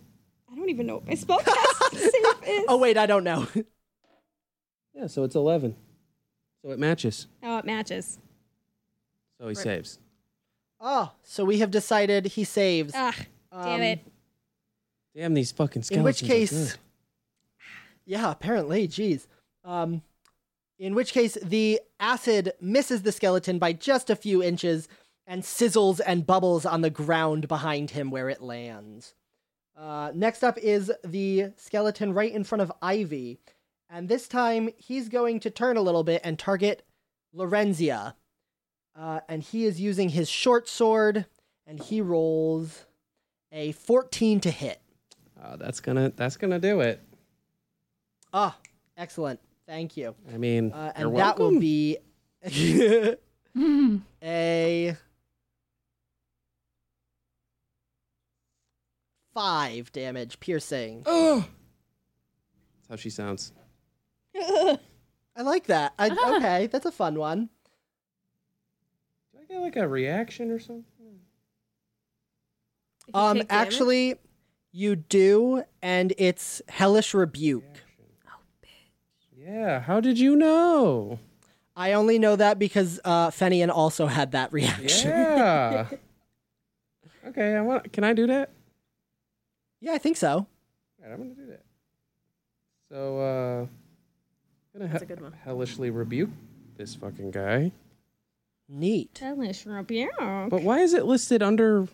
[0.50, 2.64] I don't even know what my spellcast save is.
[2.68, 3.46] Oh wait, I don't know.
[4.94, 5.74] Yeah, so it's 11.
[6.62, 7.26] So it matches.
[7.42, 8.18] Oh, it matches.
[9.40, 9.98] So he saves.
[10.78, 12.92] oh, so we have decided he saves.
[12.94, 13.16] Ah,
[13.50, 14.00] damn Um, it.
[15.16, 16.20] Damn, these fucking skeletons.
[16.20, 16.30] In skeletons.
[16.30, 16.34] which are
[16.66, 16.80] case, good.
[18.04, 19.26] yeah, apparently, geez.
[19.64, 20.02] Um,
[20.78, 24.88] in which case, the acid misses the skeleton by just a few inches
[25.32, 29.14] and sizzles and bubbles on the ground behind him where it lands.
[29.74, 33.40] Uh, next up is the skeleton right in front of Ivy,
[33.88, 36.84] and this time he's going to turn a little bit and target
[37.34, 38.12] Lorenzia.
[38.94, 41.24] Uh, and he is using his short sword,
[41.66, 42.84] and he rolls
[43.50, 44.82] a 14 to hit.
[45.42, 47.00] Oh, that's gonna that's gonna do it.
[48.34, 48.58] Ah,
[48.98, 49.40] excellent.
[49.66, 50.14] Thank you.
[50.30, 51.96] I mean, Uh, and that will be
[54.22, 54.96] a
[59.34, 61.02] five damage piercing.
[61.04, 61.46] That's
[62.88, 63.52] how she sounds.
[64.36, 64.78] I
[65.42, 65.94] like that.
[65.98, 67.48] I, okay, that's a fun one.
[69.32, 70.84] Do I get like a reaction or something?
[73.14, 74.14] Um, take damage- actually,
[74.72, 77.62] you do, and it's hellish rebuke.
[77.64, 78.04] Reaction.
[78.28, 79.46] Oh, bitch!
[79.46, 79.80] Yeah.
[79.80, 81.18] How did you know?
[81.74, 85.10] I only know that because uh, Fenian also had that reaction.
[85.10, 85.86] Yeah.
[87.28, 87.56] okay.
[87.56, 87.92] I want.
[87.92, 88.50] Can I do that?
[89.82, 90.30] Yeah, I think so.
[90.30, 90.46] All
[91.02, 91.62] right, I'm gonna do that.
[92.88, 93.66] So, uh,
[94.78, 95.32] gonna That's he- a good one.
[95.32, 96.30] hellishly rebuke
[96.76, 97.72] this fucking guy.
[98.68, 99.18] Neat.
[99.18, 100.12] Hellish rebuke.
[100.18, 101.88] But why is it listed under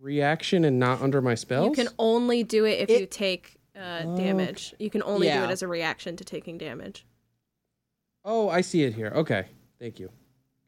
[0.00, 1.68] reaction and not under my spells?
[1.78, 4.74] You can only do it if It- you take uh, damage.
[4.80, 7.06] You can only do it as a reaction to taking damage.
[8.24, 9.12] Oh, I see it here.
[9.14, 9.46] Okay.
[9.78, 10.10] Thank you.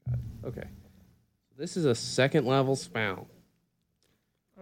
[0.08, 0.46] Got it.
[0.46, 0.68] Okay.
[1.58, 3.26] This is a second level spell.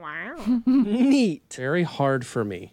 [0.00, 0.36] Wow.
[0.66, 1.52] Neat.
[1.54, 2.72] Very hard for me.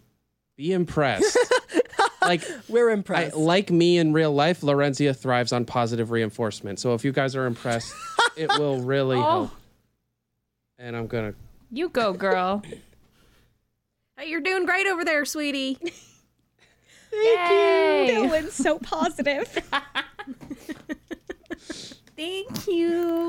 [0.57, 1.37] Be impressed.
[2.21, 3.35] like We're I, impressed.
[3.35, 6.79] like me in real life, Lorenzia thrives on positive reinforcement.
[6.79, 7.93] So if you guys are impressed,
[8.37, 9.21] it will really Oh.
[9.21, 9.51] help.
[10.77, 11.33] And I'm gonna
[11.71, 12.61] You go, girl.
[14.17, 15.75] hey, you're doing great over there, sweetie.
[17.11, 18.13] Thank Yay.
[18.13, 18.29] You.
[18.29, 19.47] Dylan's so positive.
[22.17, 23.24] Thank you.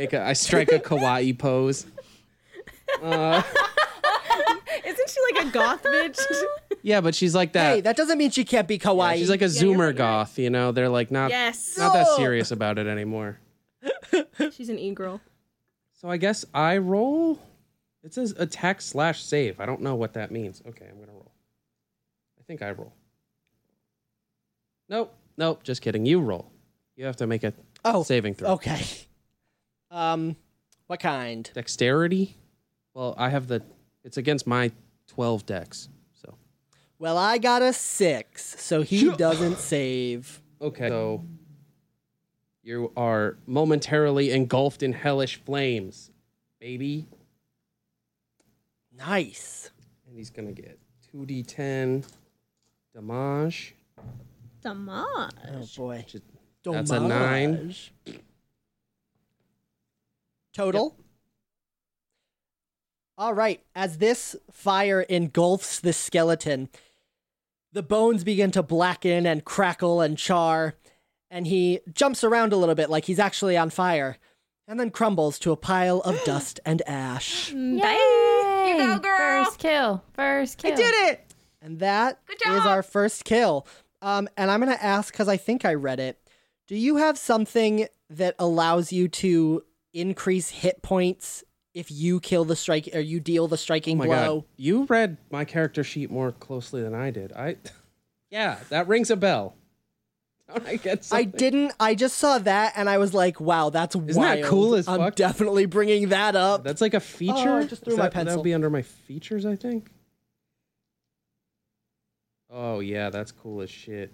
[0.00, 1.86] Make a I strike a kawaii pose.
[3.02, 3.42] Uh,
[4.84, 6.20] Isn't she like a goth bitch?
[6.82, 7.74] yeah, but she's like that.
[7.74, 9.16] hey, that doesn't mean she can't be yeah, kawaii.
[9.16, 10.72] she's like a you're zoomer right, goth, you know?
[10.72, 11.76] They're like not yes.
[11.76, 13.38] not that serious about it anymore.
[14.52, 15.20] She's an e-girl.
[15.92, 17.38] So I guess I roll.
[18.02, 19.60] It says attack slash save.
[19.60, 20.62] I don't know what that means.
[20.66, 21.32] Okay, I'm gonna roll.
[22.38, 22.92] I think I roll.
[24.88, 25.62] Nope, nope.
[25.62, 26.06] Just kidding.
[26.06, 26.50] You roll.
[26.96, 27.52] You have to make a
[27.84, 28.52] oh, saving throw.
[28.52, 28.82] okay.
[29.90, 30.36] Um,
[30.86, 31.50] what kind?
[31.54, 32.36] Dexterity.
[32.94, 33.62] Well, I have the.
[34.04, 34.70] It's against my
[35.06, 35.88] twelve dex.
[36.14, 36.34] So
[36.98, 40.40] Well, I got a six, so he doesn't save.
[40.60, 40.88] okay.
[40.88, 41.24] So
[42.62, 46.10] you are momentarily engulfed in hellish flames,
[46.60, 47.06] baby.
[48.96, 49.70] Nice.
[50.06, 50.78] And he's gonna get
[51.10, 52.04] two d10
[52.94, 53.74] damage.
[54.62, 55.30] Damage.
[55.48, 55.96] Oh boy.
[55.98, 56.20] which is
[56.64, 57.52] That's a nine.
[57.54, 57.92] Dommage.
[60.52, 60.96] Total.
[63.16, 63.62] All right.
[63.74, 66.68] As this fire engulfs the skeleton,
[67.72, 70.74] the bones begin to blacken and crackle and char,
[71.30, 74.16] and he jumps around a little bit like he's actually on fire,
[74.66, 77.52] and then crumbles to a pile of dust and ash.
[77.52, 78.76] Yay!
[78.78, 79.44] You go, girl.
[79.44, 80.02] First kill.
[80.14, 80.72] First kill.
[80.72, 81.34] I did it!
[81.62, 82.66] And that Good is job.
[82.66, 83.66] our first kill.
[84.02, 86.18] Um, and I'm going to ask, because I think I read it,
[86.68, 92.56] do you have something that allows you to increase hit points if you kill the
[92.56, 94.40] strike or you deal the Oh striking my blow?
[94.40, 97.32] god, you read my character sheet more closely than I did.
[97.32, 97.56] I,
[98.30, 99.54] yeah, that rings a bell.
[100.48, 101.72] Don't I get I didn't.
[101.78, 104.88] I just saw that and I was like, "Wow, that's that wild." That cool as
[104.88, 105.14] I'm fuck?
[105.14, 106.64] definitely bringing that up.
[106.64, 107.54] That's like a feature.
[107.54, 108.30] I just threw Is my that, pencil.
[108.32, 109.92] That'll be under my features, I think.
[112.50, 114.12] Oh yeah, that's cool as shit.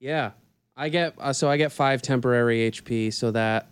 [0.00, 0.30] Yeah,
[0.76, 3.68] I get uh, so I get five temporary HP, so that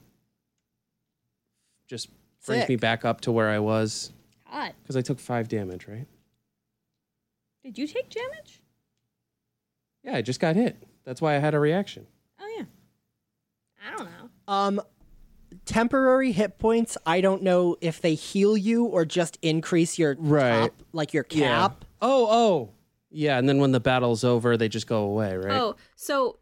[1.86, 2.08] just
[2.46, 2.68] brings Sick.
[2.68, 4.12] me back up to where I was
[4.44, 4.72] Hot.
[4.82, 6.06] because I took five damage, right?
[7.64, 8.60] Did you take damage?
[10.04, 10.76] Yeah, I just got hit.
[11.04, 12.06] That's why I had a reaction.
[12.40, 12.64] Oh yeah.
[13.84, 14.30] I don't know.
[14.52, 14.80] Um,
[15.64, 16.96] temporary hit points.
[17.06, 20.60] I don't know if they heal you or just increase your Right.
[20.70, 21.84] top, like your cap.
[22.00, 22.70] Oh, oh.
[23.10, 25.58] Yeah, and then when the battle's over, they just go away, right?
[25.58, 26.38] Oh, so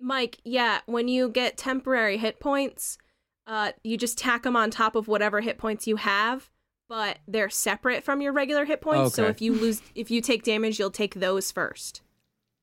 [0.00, 2.98] Mike, yeah, when you get temporary hit points,
[3.46, 6.50] uh, you just tack them on top of whatever hit points you have,
[6.88, 9.14] but they're separate from your regular hit points.
[9.14, 12.02] So if you lose, if you take damage, you'll take those first.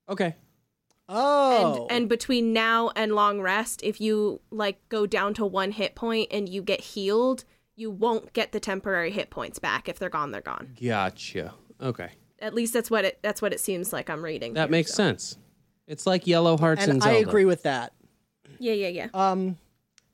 [0.09, 0.35] Okay.
[1.09, 5.71] Oh, And and between now and long rest, if you like go down to one
[5.71, 9.87] hit point and you get healed, you won't get the temporary hit points back.
[9.87, 10.75] If they're gone, they're gone.
[10.81, 11.53] Gotcha.
[11.81, 12.09] Okay.
[12.39, 14.53] At least that's what it that's what it seems like I'm reading.
[14.55, 14.95] That here, makes so.
[14.97, 15.37] sense.
[15.87, 17.29] It's like Yellow Hearts and, and I Zelda.
[17.29, 17.93] agree with that.
[18.59, 19.07] Yeah, yeah, yeah.
[19.13, 19.57] Um,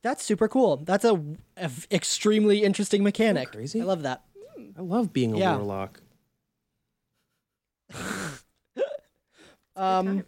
[0.03, 0.77] that's super cool.
[0.77, 1.13] That's a,
[1.57, 3.51] a v- extremely interesting mechanic.
[3.51, 3.81] crazy?
[3.81, 4.23] I love that.
[4.77, 5.55] I love being a Yeah.
[5.57, 5.99] warlock.
[9.75, 10.23] Um,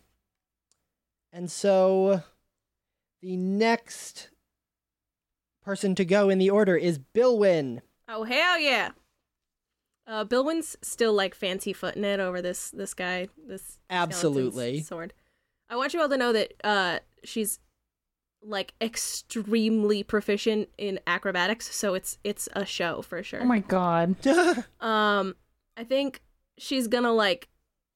[1.32, 2.24] and so
[3.22, 4.30] the next
[5.64, 7.82] person to go in the order is Bilwin.
[8.10, 8.90] Oh hell yeah!
[10.08, 13.28] Uh, Bilwin's still like fancy footing it over this this guy.
[13.48, 14.82] This Absolutely.
[14.82, 15.14] sword.
[15.70, 17.60] I want you all to know that uh, she's
[18.46, 23.42] like extremely proficient in acrobatics, so it's it's a show for sure.
[23.42, 24.16] Oh my god.
[24.80, 25.36] Um,
[25.76, 26.22] I think
[26.58, 27.50] she's gonna like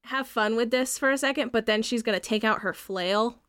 [0.05, 3.39] have fun with this for a second, but then she's gonna take out her flail,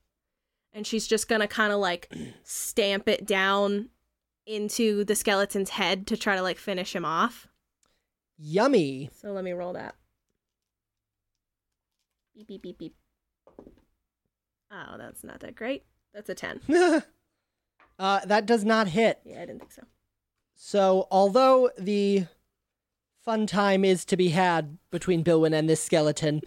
[0.72, 2.12] and she's just gonna kind of like
[2.44, 3.88] stamp it down
[4.46, 7.48] into the skeleton's head to try to like finish him off.
[8.38, 9.10] Yummy.
[9.20, 9.94] So let me roll that.
[12.34, 12.94] Beep beep beep beep.
[14.72, 15.84] Oh, that's not that great.
[16.14, 16.60] That's a ten.
[17.98, 19.20] uh, that does not hit.
[19.24, 19.82] Yeah, I didn't think so.
[20.56, 22.26] So, although the
[23.24, 26.42] fun time is to be had between Bilwin and this skeleton,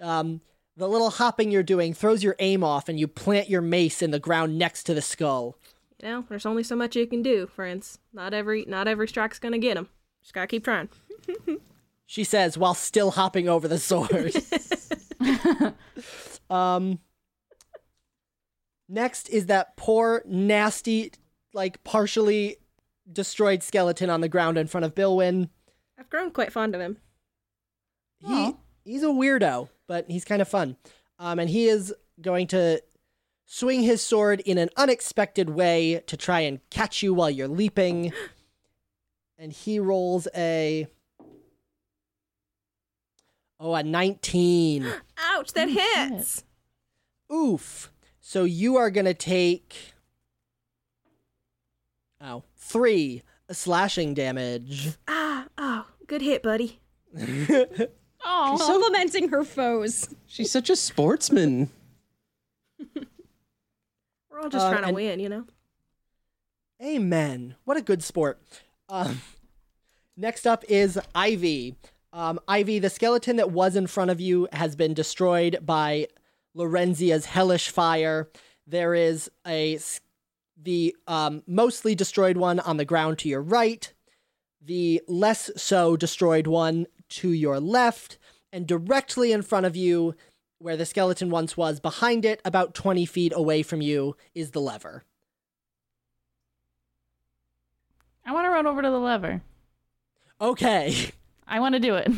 [0.00, 0.40] um,
[0.76, 4.10] the little hopping you're doing throws your aim off and you plant your mace in
[4.10, 5.56] the ground next to the skull.
[6.02, 7.98] You know, there's only so much you can do, friends.
[8.12, 9.88] Not every not every strike's gonna get him.
[10.22, 10.88] Just gotta keep trying.
[12.06, 14.34] She says while still hopping over the sword.
[16.50, 17.00] um,
[18.88, 21.12] next is that poor, nasty,
[21.52, 22.56] like partially
[23.10, 25.48] destroyed skeleton on the ground in front of Bilwin.
[25.98, 26.98] I've grown quite fond of him.
[28.18, 28.52] He Aw.
[28.84, 30.76] he's a weirdo, but he's kind of fun.
[31.18, 32.82] Um, and he is going to
[33.46, 38.12] swing his sword in an unexpected way to try and catch you while you're leaping.
[39.40, 40.88] And he rolls a
[43.60, 44.84] oh a nineteen.
[45.16, 46.42] Ouch, that hits.
[47.32, 47.92] Oof.
[48.28, 49.94] So you are gonna take
[52.20, 54.90] oh three slashing damage.
[55.08, 56.78] Ah, oh, good hit, buddy.
[58.30, 58.56] Oh.
[58.60, 60.12] Complimenting her foes.
[60.26, 61.70] She's such a sportsman.
[62.94, 65.44] We're all just Uh, trying to and- win, you know?
[66.82, 67.54] Amen.
[67.64, 68.40] What a good sport.
[68.88, 69.22] Um,
[70.16, 71.76] next up is Ivy.
[72.12, 76.08] Um, Ivy, the skeleton that was in front of you has been destroyed by
[76.58, 78.28] Lorenzia's hellish fire.
[78.66, 79.78] There is a
[80.60, 83.92] the um, mostly destroyed one on the ground to your right,
[84.60, 88.18] the less so destroyed one to your left,
[88.52, 90.16] and directly in front of you,
[90.58, 94.60] where the skeleton once was, behind it, about 20 feet away from you, is the
[94.60, 95.04] lever.
[98.26, 99.42] I want to run over to the lever.
[100.40, 101.12] Okay.
[101.46, 102.10] I want to do it.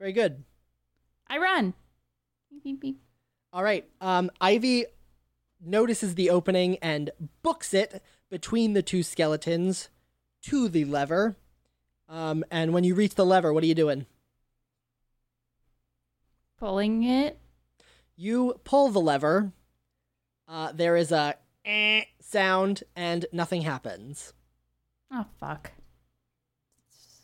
[0.00, 0.42] Very good.
[1.28, 1.74] I run.
[2.50, 3.00] Beep, beep, beep.
[3.52, 3.88] All right.
[4.00, 4.86] Um, Ivy
[5.64, 7.10] notices the opening and
[7.42, 9.88] books it between the two skeletons
[10.42, 11.36] to the lever.
[12.08, 14.06] Um, and when you reach the lever, what are you doing?
[16.58, 17.38] Pulling it.
[18.16, 19.52] You pull the lever.
[20.48, 21.34] Uh, there is a
[21.64, 24.32] eh sound, and nothing happens.
[25.12, 25.72] Oh fuck.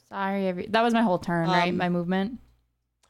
[0.08, 1.70] Sorry, every that was my whole turn, right?
[1.70, 2.38] Um, My movement.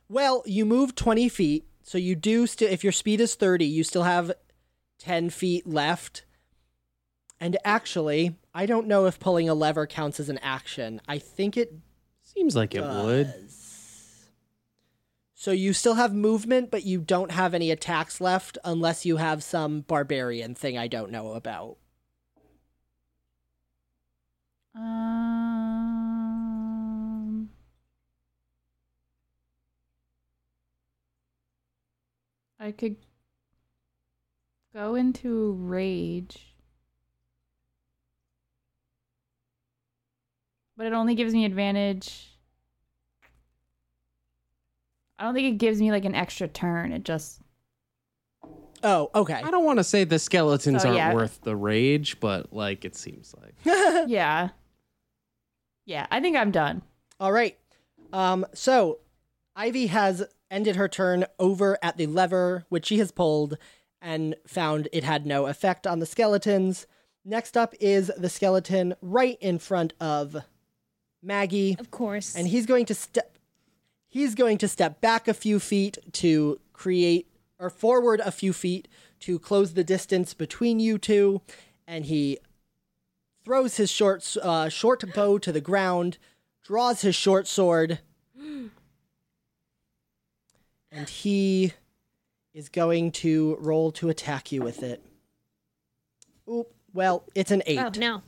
[0.08, 3.84] Well, you move 20 feet, so you do still, if your speed is 30, you
[3.84, 4.32] still have
[4.98, 6.24] 10 feet left.
[7.38, 11.00] And actually, I don't know if pulling a lever counts as an action.
[11.06, 11.74] I think it
[12.22, 13.32] Seems like it would.
[15.34, 19.44] So you still have movement, but you don't have any attacks left unless you have
[19.44, 21.76] some barbarian thing I don't know about.
[24.74, 25.63] Um.
[32.64, 32.96] I could
[34.74, 36.54] go into rage.
[40.74, 42.30] But it only gives me advantage.
[45.18, 46.92] I don't think it gives me like an extra turn.
[46.92, 47.42] It just
[48.82, 49.42] Oh, okay.
[49.44, 51.12] I don't want to say the skeletons So, aren't yeah.
[51.12, 53.54] worth the rage, but like it seems like.
[54.08, 54.48] yeah.
[55.84, 56.80] Yeah, I think I'm done.
[57.20, 57.58] All right.
[58.14, 59.00] Um, so
[59.54, 60.24] Ivy has
[60.54, 63.58] ended her turn over at the lever, which she has pulled,
[64.00, 66.86] and found it had no effect on the skeletons.
[67.24, 70.36] Next up is the skeleton right in front of
[71.22, 72.36] Maggie, Of course.
[72.36, 73.36] and he's going to step.
[74.08, 77.26] He's going to step back a few feet to create,
[77.58, 78.86] or forward a few feet
[79.20, 81.40] to close the distance between you two,
[81.88, 82.38] and he
[83.44, 86.18] throws his short uh, short bow to the ground,
[86.62, 87.98] draws his short sword,
[90.94, 91.72] and he
[92.54, 95.02] is going to roll to attack you with it.
[96.48, 96.68] Oop.
[96.92, 97.78] Well, it's an eight.
[97.80, 98.22] oh no,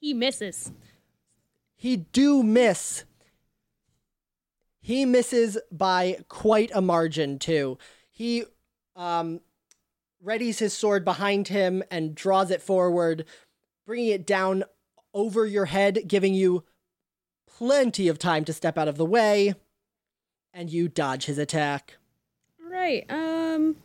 [0.00, 0.72] he misses.
[1.76, 3.04] He do miss.
[4.80, 7.78] He misses by quite a margin too.
[8.10, 8.44] He
[8.96, 9.40] um
[10.24, 13.24] readies his sword behind him and draws it forward,
[13.86, 14.64] bringing it down
[15.12, 16.64] over your head, giving you
[17.46, 19.54] plenty of time to step out of the way,
[20.54, 21.96] and you dodge his attack.
[22.70, 23.04] Right.
[23.10, 23.76] Um.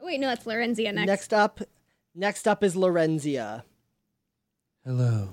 [0.00, 1.06] Wait, no, that's Lorenzia next.
[1.08, 1.60] Next up,
[2.14, 3.64] next up is Lorenzia.
[4.84, 5.30] Hello.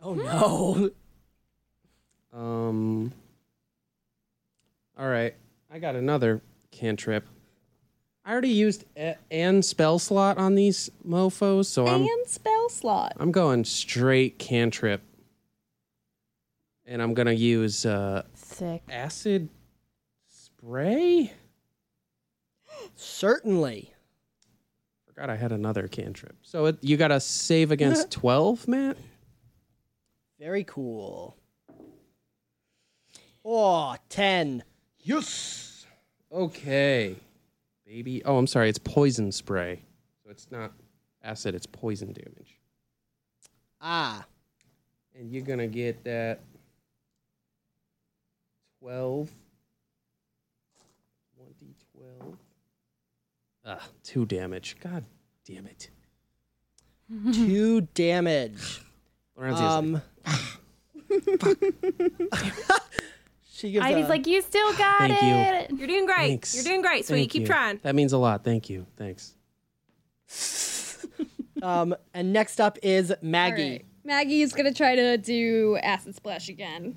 [0.00, 0.90] Oh no.
[2.32, 3.12] Um.
[4.98, 5.34] All right,
[5.70, 7.26] I got another cantrip.
[8.26, 13.14] I already used a- and spell slot on these mofo's, so I'm and spell slot.
[13.18, 15.00] I'm going straight cantrip,
[16.84, 18.24] and I'm gonna use uh,
[18.56, 18.82] Sick.
[18.88, 19.50] acid
[20.28, 21.32] spray.
[22.94, 23.92] Certainly.
[25.06, 26.36] Forgot I had another cantrip.
[26.42, 28.96] So it, you got to save against twelve, Matt.
[30.38, 31.36] Very cool.
[33.44, 34.64] Oh, 10.
[35.00, 35.86] Yes.
[36.32, 37.14] Okay,
[37.86, 38.24] baby.
[38.24, 38.68] Oh, I'm sorry.
[38.68, 39.82] It's poison spray,
[40.24, 40.72] so it's not
[41.22, 41.54] acid.
[41.54, 42.58] It's poison damage.
[43.80, 44.24] Ah.
[45.14, 46.40] And you're gonna get that
[48.86, 49.30] 12.
[51.42, 52.36] 1d12.
[53.64, 54.76] Ah, two damage.
[54.80, 55.04] God
[55.44, 55.90] damn it.
[57.32, 58.80] two damage.
[59.36, 60.02] Lorenzia's Um,
[63.52, 65.70] she gives Ivy's a- like, you still got Thank it.
[65.76, 66.16] You're doing great.
[66.28, 66.54] Thanks.
[66.54, 67.22] You're doing great, sweetie.
[67.22, 67.46] Thank Keep you.
[67.48, 67.80] trying.
[67.82, 68.44] That means a lot.
[68.44, 68.86] Thank you.
[68.96, 69.34] Thanks.
[71.60, 73.70] um, and next up is All Maggie.
[73.70, 73.84] right.
[74.04, 76.94] Maggie's gonna try to do acid splash again,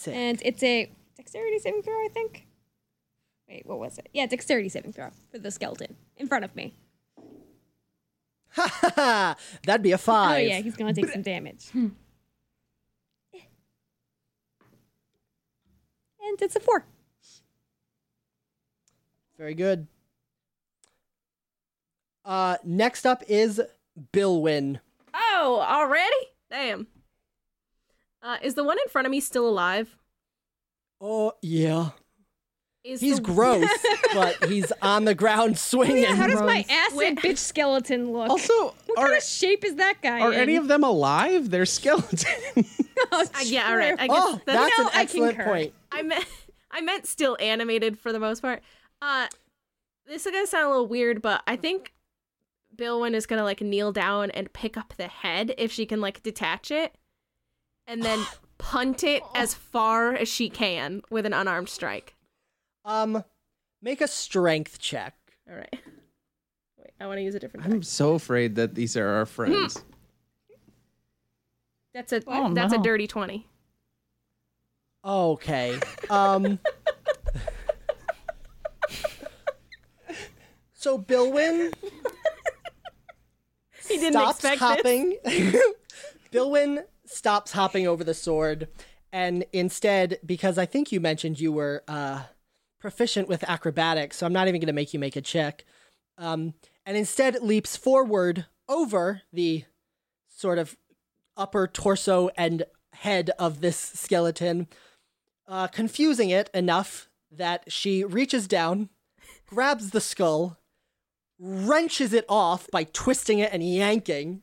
[0.00, 0.14] Sick.
[0.14, 2.46] and it's a dexterity saving throw, I think.
[3.46, 4.08] Wait, what was it?
[4.14, 6.74] Yeah, dexterity saving throw for the skeleton in front of me.
[8.52, 9.36] Ha ha ha!
[9.66, 10.46] That'd be a Oh five.
[10.48, 11.66] yeah, he's gonna take some damage.
[11.74, 11.92] and
[16.40, 16.86] it's a four.
[19.36, 19.86] Very good.
[22.24, 23.60] Uh, next up is
[24.14, 24.80] Bilwin.
[25.12, 26.16] Oh, already?
[26.50, 26.86] Damn.
[28.22, 29.96] Uh, is the one in front of me still alive?
[31.00, 31.90] Oh yeah,
[32.84, 33.66] Is he's the- gross,
[34.14, 36.02] but he's on the ground swinging.
[36.02, 37.18] Yeah, how does my acid Wait.
[37.18, 38.28] bitch skeleton look?
[38.28, 38.52] Also,
[38.86, 40.20] what are, kind of shape is that guy?
[40.20, 40.40] are in?
[40.40, 41.50] any of them alive?
[41.50, 42.26] They're skeletons.
[43.12, 43.94] Oh, Uh, yeah, all right.
[43.98, 44.14] I true.
[44.14, 45.50] guess oh, that's, that's No, an excellent concur.
[45.50, 45.72] point.
[45.90, 46.26] I meant
[46.70, 48.62] I meant still animated for the most part.
[49.00, 49.26] Uh
[50.06, 51.94] this is gonna sound a little weird, but I think
[52.76, 56.22] Bilwin is gonna like kneel down and pick up the head if she can like
[56.22, 56.94] detach it,
[57.90, 58.24] and then
[58.56, 62.14] punt it as far as she can with an unarmed strike.
[62.84, 63.24] Um,
[63.82, 65.14] Make a strength check.
[65.50, 65.74] All right.
[66.78, 67.66] Wait, I want to use a different.
[67.66, 67.84] I'm die.
[67.84, 69.82] so afraid that these are our friends.
[71.92, 73.48] That's a Oh, that's a dirty twenty.
[75.04, 75.80] Okay.
[76.08, 76.58] Um
[80.74, 81.72] So Bilwin
[83.88, 85.16] He didn't stops expect hopping.
[86.32, 88.68] Bilwin stops hopping over the sword
[89.12, 92.22] and instead because I think you mentioned you were uh
[92.78, 95.64] proficient with acrobatics, so I'm not even going to make you make a check.
[96.16, 96.54] Um
[96.86, 99.64] and instead leaps forward over the
[100.28, 100.76] sort of
[101.36, 104.68] upper torso and head of this skeleton,
[105.48, 108.88] uh, confusing it enough that she reaches down,
[109.46, 110.58] grabs the skull,
[111.38, 114.42] wrenches it off by twisting it and yanking,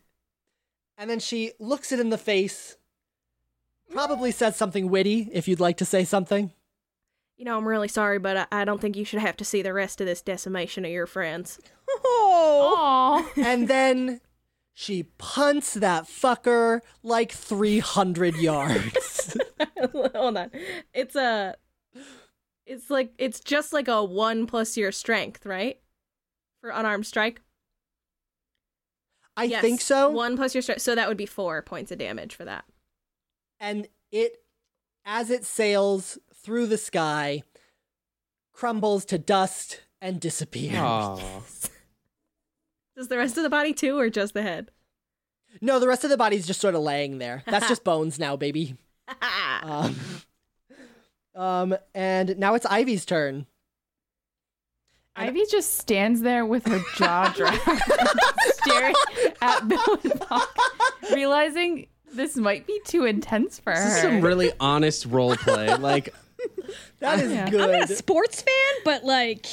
[0.97, 2.77] and then she looks it in the face,
[3.91, 6.51] probably says something witty if you'd like to say something.
[7.37, 9.61] You know, I'm really sorry, but I, I don't think you should have to see
[9.61, 11.59] the rest of this decimation of your friends.
[12.03, 13.31] Oh.
[13.37, 14.21] And then
[14.73, 19.37] she punts that fucker like 300 yards.
[19.93, 20.51] Hold on.
[20.93, 21.55] It's a.
[22.65, 25.79] It's like it's just like a one plus your strength, right?
[26.61, 27.41] For unarmed strike.
[29.37, 30.09] I Yes, think so.
[30.09, 32.65] One plus your strength, so that would be four points of damage for that.
[33.59, 34.37] and it
[35.05, 37.43] as it sails through the sky
[38.53, 40.75] crumbles to dust and disappears.
[40.77, 41.39] Aw.
[42.97, 44.71] Does the rest of the body too, or just the head?
[45.61, 47.43] No, the rest of the body's just sort of laying there.
[47.45, 48.75] That's just bones now, baby.
[49.63, 49.95] Um,
[51.35, 53.45] um and now it's Ivy's turn.
[55.17, 57.57] Ivy just stands there with her jaw dropped,
[58.53, 58.95] staring
[59.41, 60.55] at Bill and Buck,
[61.13, 63.95] realizing this might be too intense for This her.
[63.95, 65.73] is some really honest role play.
[65.75, 66.13] Like,
[66.99, 67.45] That is Yeah.
[67.47, 69.45] I'm I'm not a sports fan, but like,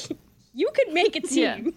[0.53, 1.75] you could make a team.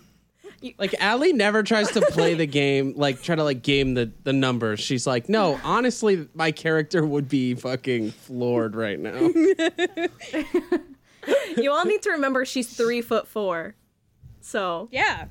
[0.62, 0.72] Yeah.
[0.80, 4.34] like Allie never tries to play the game, like try to like game the the
[4.34, 4.80] numbers.
[4.80, 9.14] She's like, no, honestly, my character would be fucking floored right now.
[11.58, 13.76] you all need to remember she's three foot four.
[14.42, 15.26] So Yeah.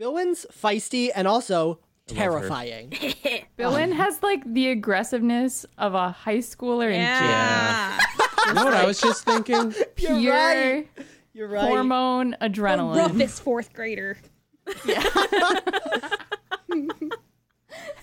[0.00, 2.92] Bilwin's feisty and also terrifying.
[3.56, 7.00] Billin has like the aggressiveness of a high schooler in jail.
[7.00, 7.98] Yeah.
[8.46, 9.72] you know what I was just thinking?
[9.98, 10.88] You're Pure right.
[11.32, 11.68] You're right.
[11.68, 12.96] hormone The adrenaline.
[12.96, 14.18] roughest fourth grader.
[14.84, 15.02] Yeah.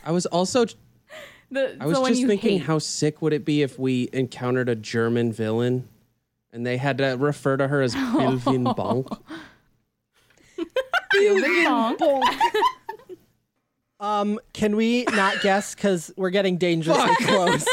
[0.03, 0.65] I was also
[1.51, 2.65] The, I was the just thinking hate.
[2.65, 5.87] how sick would it be if we encountered a German villain
[6.51, 9.19] and they had to refer to her as Bilvin Bonk.
[11.97, 12.25] Bonk.
[13.97, 17.65] Um, can we not guess because we're getting dangerously close?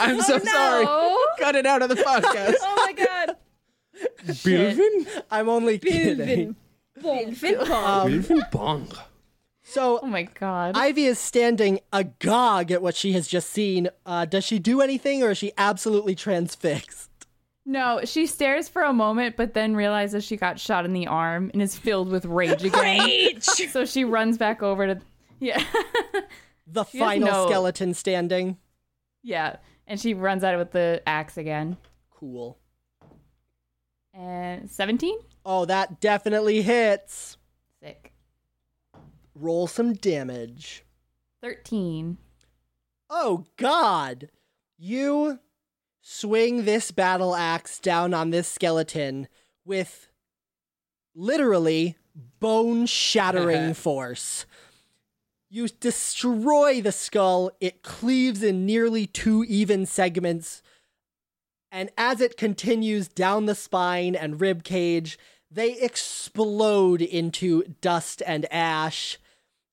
[0.00, 0.84] I'm so sorry.
[0.86, 2.56] Oh, Cut it out of the podcast.
[2.60, 3.36] Oh my god.
[4.26, 5.22] Bilvin?
[5.30, 6.54] I'm only kidding.
[7.02, 8.10] Bilvin Bonk.
[8.10, 8.98] Bilvin Bonk.
[9.70, 10.76] So oh my god.
[10.76, 13.88] Ivy is standing agog at what she has just seen.
[14.04, 17.08] Uh, does she do anything, or is she absolutely transfixed?
[17.66, 21.50] no, she stares for a moment, but then realizes she got shot in the arm
[21.52, 23.04] and is filled with rage again.
[23.04, 23.44] Rage!
[23.70, 25.00] so she runs back over to
[25.38, 25.62] yeah.
[26.66, 28.56] The has final no- skeleton standing.
[29.22, 29.56] yeah.
[29.88, 31.76] And she runs at it with the axe again.
[32.12, 32.56] Cool.
[34.14, 35.16] And 17?
[35.44, 37.36] Oh, that definitely hits.
[37.82, 38.09] Sick.
[39.34, 40.84] Roll some damage.
[41.42, 42.18] 13.
[43.08, 44.30] Oh, God.
[44.78, 45.38] You
[46.02, 49.28] swing this battle axe down on this skeleton
[49.64, 50.08] with
[51.14, 51.96] literally
[52.40, 54.46] bone shattering force.
[55.48, 60.62] You destroy the skull, it cleaves in nearly two even segments,
[61.72, 65.18] and as it continues down the spine and rib cage,
[65.50, 69.18] they explode into dust and ash,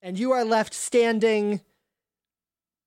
[0.02, 1.62] and you are left standing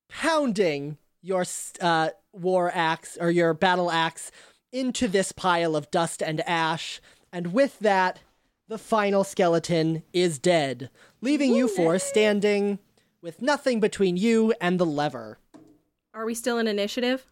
[0.09, 1.45] pounding your
[1.81, 4.33] uh, war axe or your battle axe
[4.73, 7.01] into this pile of dust and ash.
[7.33, 8.21] And with that,
[8.69, 12.79] the final skeleton is dead, leaving you four standing
[13.23, 15.39] with nothing between you and the lever.
[16.15, 17.27] Are we still in initiative?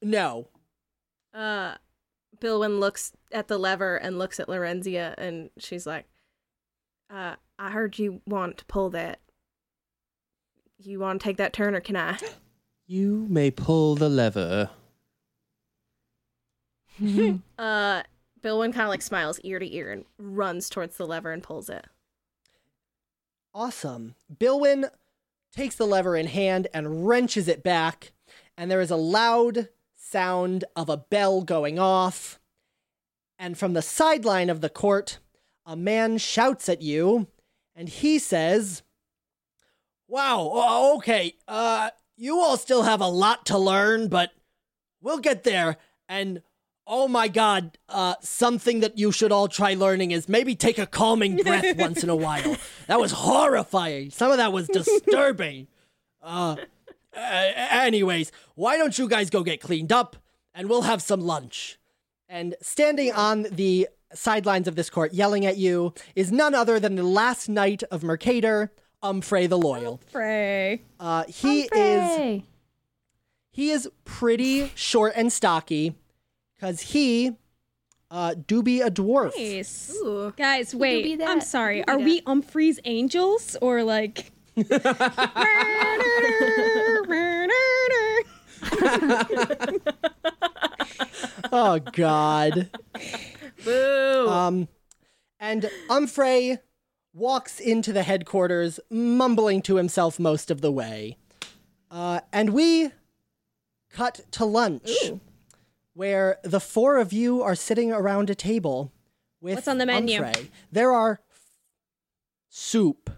[0.00, 0.48] No.
[1.32, 1.74] Uh
[2.40, 6.06] Bilwin looks at the lever and looks at Lorenzia and she's like,
[7.10, 9.20] uh, I heard you want to pull that.
[10.78, 12.18] You want to take that turn or can I?
[12.86, 14.70] You may pull the lever.
[17.58, 18.02] Uh
[18.42, 21.68] Bilwin kind of like smiles ear to ear and runs towards the lever and pulls
[21.70, 21.86] it.
[23.54, 24.14] Awesome.
[24.32, 24.90] Bilwin
[25.50, 28.12] takes the lever in hand and wrenches it back,
[28.56, 29.68] and there is a loud
[30.18, 32.38] sound of a bell going off,
[33.36, 35.18] And from the sideline of the court,
[35.66, 37.26] a man shouts at you,
[37.74, 38.84] and he says,
[40.06, 44.30] Wow, o- okay, uh, you all still have a lot to learn, but
[45.02, 45.78] we'll get there.
[46.08, 46.42] And
[46.86, 50.86] oh my god, uh, something that you should all try learning is maybe take a
[50.86, 52.56] calming breath once in a while.
[52.86, 54.10] That was horrifying.
[54.10, 55.66] Some of that was disturbing.
[56.22, 56.54] Uh,
[57.16, 60.16] uh, anyways, why don't you guys go get cleaned up
[60.54, 61.78] and we'll have some lunch?
[62.28, 66.94] And standing on the sidelines of this court, yelling at you, is none other than
[66.94, 70.00] the last knight of Mercator, Umfrey the Loyal.
[70.10, 70.82] Frey.
[70.98, 72.42] Uh, he is
[73.50, 75.94] he is pretty short and stocky,
[76.54, 77.32] because he
[78.10, 79.32] uh, do be a dwarf.
[79.36, 79.94] Nice.
[80.02, 80.32] Ooh.
[80.36, 81.18] Guys, be wait.
[81.18, 81.28] that.
[81.28, 81.86] I'm sorry.
[81.86, 82.04] Are that?
[82.04, 84.32] we Umfrey's angels or like?
[91.52, 92.70] Oh God.
[93.64, 94.28] Boo.
[94.28, 94.68] Um,
[95.38, 96.58] and Umfrey
[97.12, 101.16] walks into the headquarters, mumbling to himself most of the way.
[101.90, 102.90] Uh, and we
[103.92, 104.90] cut to lunch,
[105.92, 108.90] where the four of you are sitting around a table
[109.40, 110.20] with What's on the menu?
[110.20, 110.48] Umfrey.
[110.72, 111.20] There are
[112.48, 113.10] soup.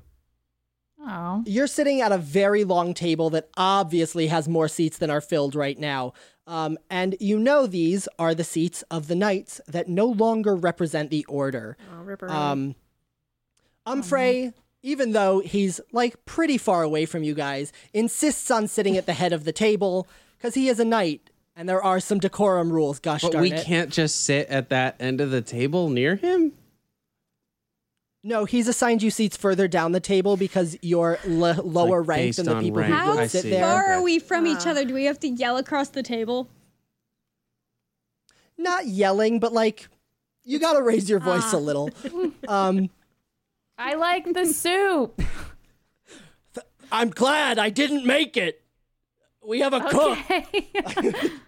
[1.07, 1.42] Oh.
[1.46, 5.54] You're sitting at a very long table that obviously has more seats than are filled
[5.54, 6.12] right now.
[6.48, 11.11] Um, and you know these are the seats of the knights that no longer represent
[11.11, 11.76] the order.
[11.90, 12.28] oh.
[12.28, 12.74] Um,
[13.86, 14.52] Umfrey,
[14.82, 19.12] even though he's like pretty far away from you guys, insists on sitting at the
[19.12, 22.98] head of the table because he is a knight and there are some decorum rules.
[22.98, 23.64] Gosh But darn we it!
[23.64, 26.52] can't just sit at that end of the table near him.
[28.29, 32.37] No, he's assigned you seats further down the table because you're l- lower Like, ranked
[32.39, 32.93] than the people rank.
[32.93, 33.51] who How would sit see.
[33.51, 33.62] there.
[33.62, 33.93] far Okay.
[33.93, 34.70] are we from each Ah.
[34.70, 34.85] other?
[34.85, 36.49] Do we have to yell across the table?
[38.59, 39.89] Not yelling, but like
[40.43, 41.57] you got to raise your voice Ah.
[41.57, 41.91] a little.
[42.49, 42.91] Um,
[43.79, 45.20] I like the soup.
[46.91, 48.62] I'm glad I didn't make it.
[49.47, 50.18] We have a cook.
[50.31, 50.47] Okay.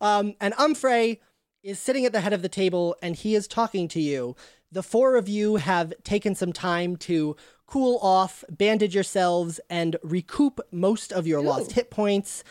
[0.00, 1.18] Um, and Umfrey
[1.62, 4.36] is sitting at the head of the table and he is talking to you.
[4.74, 10.60] The four of you have taken some time to cool off, bandage yourselves, and recoup
[10.72, 12.42] most of your lost hit points.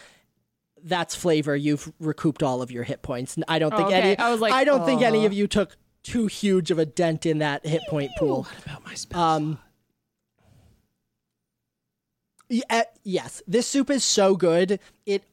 [0.81, 1.55] That's flavor.
[1.55, 3.37] You've recouped all of your hit points.
[3.47, 4.01] I don't think Oh, okay.
[4.01, 4.17] any.
[4.17, 7.25] I was like, I don't think any of you took too huge of a dent
[7.25, 8.43] in that hit point pool.
[8.43, 9.21] What About my spell.
[9.21, 9.59] Um,
[12.49, 14.79] y- uh, yes, this soup is so good.
[15.05, 15.23] It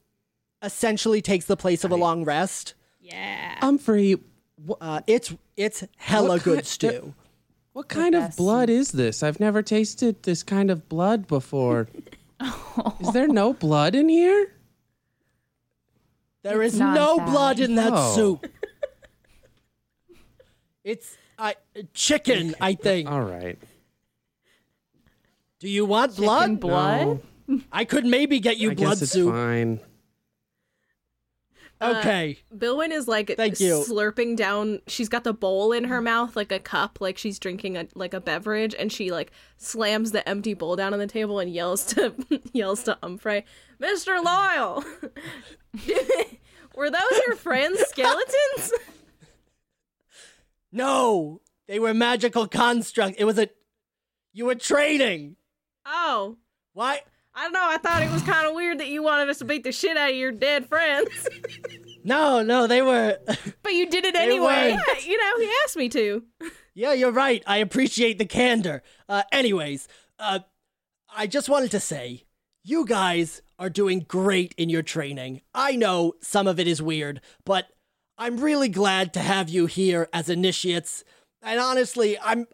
[0.63, 2.75] essentially takes the place of a long rest.
[3.01, 3.59] Yeah.
[3.61, 4.17] Humphrey,
[4.81, 5.33] Uh, it's
[5.65, 7.15] it's hella What good kind- stew.
[7.73, 9.23] what kind of best blood is this?
[9.23, 11.89] I've never tasted this kind of blood before.
[13.01, 14.53] Is there no blood in here?
[16.43, 17.31] There It's is not no fatty.
[17.31, 18.15] blood in that Oh.
[18.15, 18.47] soup.
[20.85, 21.55] It's I
[21.95, 23.11] chicken, I think.
[23.11, 23.59] All right.
[25.59, 27.21] Do you want Chicken blood?
[27.47, 27.63] blood?
[27.73, 29.33] I could maybe get you I blood guess it's soup.
[29.35, 29.81] fine.
[31.81, 32.39] Uh, okay.
[32.55, 33.83] Bilwin is like Thank you.
[33.89, 34.81] slurping down.
[34.87, 38.13] She's got the bowl in her mouth like a cup, like she's drinking a like
[38.13, 41.85] a beverage, and she like slams the empty bowl down on the table and yells
[41.95, 42.15] to
[42.53, 43.45] yells to Umfrey,
[43.81, 44.23] "Mr.
[44.23, 44.85] Loyal,
[46.75, 48.73] were those your friends' skeletons?"
[50.73, 53.17] no, they were magical constructs.
[53.19, 53.49] It was a
[54.33, 55.37] you were trading.
[55.87, 56.37] oh,
[56.73, 57.01] Why?
[57.35, 57.65] I don't know.
[57.65, 59.97] I thought it was kind of weird that you wanted us to beat the shit
[59.97, 61.29] out of your dead friends.
[62.03, 63.19] No, no, they were.
[63.63, 64.71] But you did it anyway.
[64.71, 66.25] yeah, you know, he asked me to.
[66.75, 67.43] Yeah, you're right.
[67.47, 68.83] I appreciate the candor.
[69.07, 69.87] Uh, anyways,
[70.19, 70.39] uh,
[71.15, 72.25] I just wanted to say,
[72.65, 75.43] you guys are doing great in your training.
[75.55, 77.67] I know some of it is weird, but
[78.17, 81.05] I'm really glad to have you here as initiates.
[81.43, 82.47] And honestly, I'm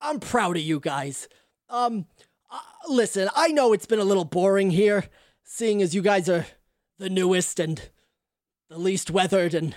[0.00, 1.28] I'm proud of you guys.
[1.68, 2.06] Um,
[2.54, 5.04] uh, listen, I know it's been a little boring here,
[5.44, 6.46] seeing as you guys are
[6.98, 7.90] the newest and
[8.70, 9.76] the least weathered and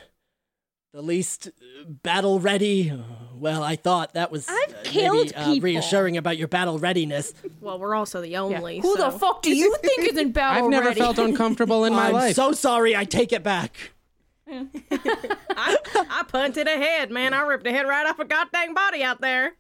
[0.94, 2.94] the least uh, battle ready.
[3.36, 5.66] Well, I thought that was I've uh, killed maybe, uh, people.
[5.66, 7.34] reassuring about your battle readiness.
[7.62, 8.80] Well, we're also the only.
[8.80, 11.00] Who the fuck do you think is in battle I've never ready?
[11.00, 12.36] felt uncomfortable in my I'm life.
[12.36, 12.96] so sorry.
[12.96, 13.92] I take it back.
[14.50, 17.34] I, I punted ahead, man.
[17.34, 19.54] I ripped a head right off a goddamn body out there.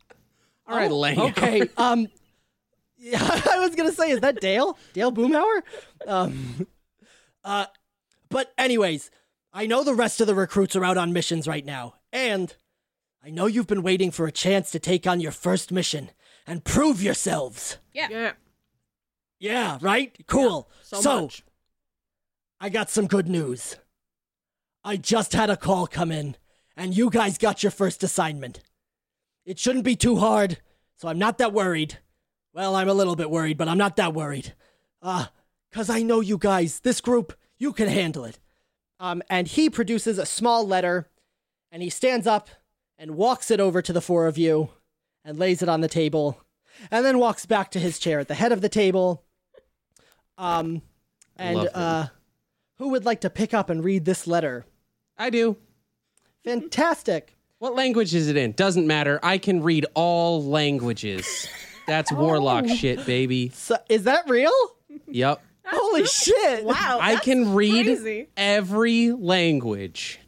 [0.66, 1.20] All right, Lane.
[1.20, 1.70] Okay.
[1.78, 2.08] um,
[2.98, 3.20] yeah,
[3.52, 4.78] I was gonna say, is that Dale?
[4.94, 5.62] Dale Boomhauer?
[6.06, 6.68] Um,
[7.44, 7.66] uh,
[8.30, 9.10] but anyways,
[9.54, 12.54] I know the rest of the recruits are out on missions right now, and
[13.24, 16.12] I know you've been waiting for a chance to take on your first mission
[16.46, 17.78] and prove yourselves.
[17.94, 18.08] Yeah.
[18.10, 18.32] Yeah,
[19.40, 19.78] Yeah.
[19.82, 20.16] right?
[20.28, 20.70] Cool.
[20.82, 21.44] so much.
[22.60, 23.76] I got some good news.
[24.84, 26.38] I just had a call come in,
[26.76, 28.62] and you guys got your first assignment.
[29.46, 30.60] It shouldn't be too hard,
[30.96, 32.00] so I'm not that worried.
[32.58, 34.56] Well, I'm a little bit worried, but I'm not that worried.
[35.00, 35.28] Uh,
[35.72, 38.40] cause I know you guys, this group, you can handle it.
[39.00, 41.08] Um, and he produces a small letter,
[41.72, 42.50] and he stands up
[42.98, 44.70] and walks it over to the four of you,
[45.24, 46.42] and lays it on the table,
[46.90, 49.24] and then walks back to his chair at the head of the table.
[50.40, 50.82] Um,
[51.36, 52.08] and uh,
[52.80, 54.66] who would like to pick up and read this letter?
[55.16, 55.58] I do.
[56.44, 57.36] Fantastic.
[57.60, 58.54] What language is it in?
[58.54, 59.20] Doesn't matter.
[59.22, 61.48] I can read all languages.
[61.88, 63.50] That's warlock shit, baby.
[63.54, 64.52] So, is that real?
[65.08, 65.42] Yep.
[65.66, 66.64] Holy shit!
[66.64, 67.00] Wow.
[67.02, 68.28] I can read crazy.
[68.38, 70.20] every language.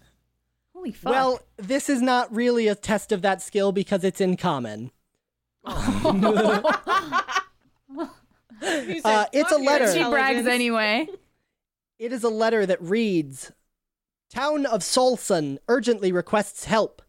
[0.76, 1.12] Holy fuck.
[1.12, 4.92] Well, this is not really a test of that skill because it's in common.
[8.62, 9.94] You said, Uh, it's a "Fuck your letter.
[9.94, 11.08] she brags intelligence." anyway.
[11.98, 13.52] It is a letter that reads
[14.30, 17.02] Town of Solson urgently requests help.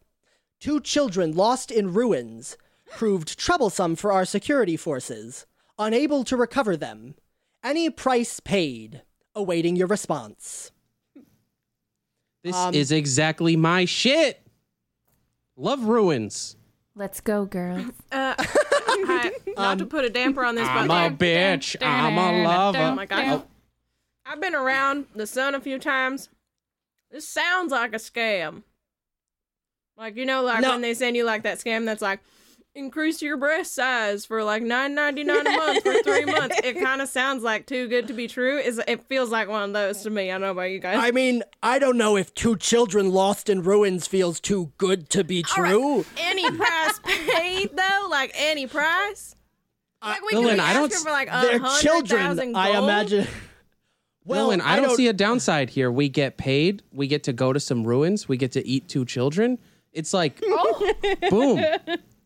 [0.59, 2.57] Two children lost in ruins
[2.95, 5.45] proved troublesome for our security forces,
[5.79, 7.15] unable to recover them.
[7.63, 9.01] Any price paid.
[9.33, 10.71] Awaiting your response.
[12.43, 14.45] This Um, is exactly my shit.
[15.55, 16.57] Love ruins.
[16.95, 17.85] Let's go, girls.
[18.11, 21.77] Uh, I- not to put a damper on this, I'm but a bitch.
[21.81, 22.77] I'm a lover.
[22.79, 23.43] Oh my god.
[24.25, 26.27] I've been around the sun a few times.
[27.09, 28.63] This sounds like a scam.
[29.97, 30.71] Like you know, like No.
[30.71, 32.19] when they send you like that scam that's like
[32.73, 36.57] increase your breast size for like nine ninety nine a month for three months.
[36.63, 38.57] It kind of sounds like too good to be true.
[38.57, 40.29] Is it feels like one of those to me.
[40.31, 40.97] I don't know about you guys.
[40.99, 45.23] I mean, I don't know if two children lost in ruins feels too good to
[45.23, 45.71] be All right.
[45.71, 46.05] true.
[46.17, 49.35] Any price paid though, like any price.
[50.03, 53.27] Like we Dylan, could I don't asking for like a They're children, thousand I imagine.
[54.23, 55.91] Well, Dylan, I, don't, see a downside here.
[55.91, 56.83] We get paid.
[56.93, 58.29] We get to go to some ruins.
[58.29, 59.57] We get to eat two children.
[59.93, 60.93] It's like, Oh.
[61.31, 61.65] boom.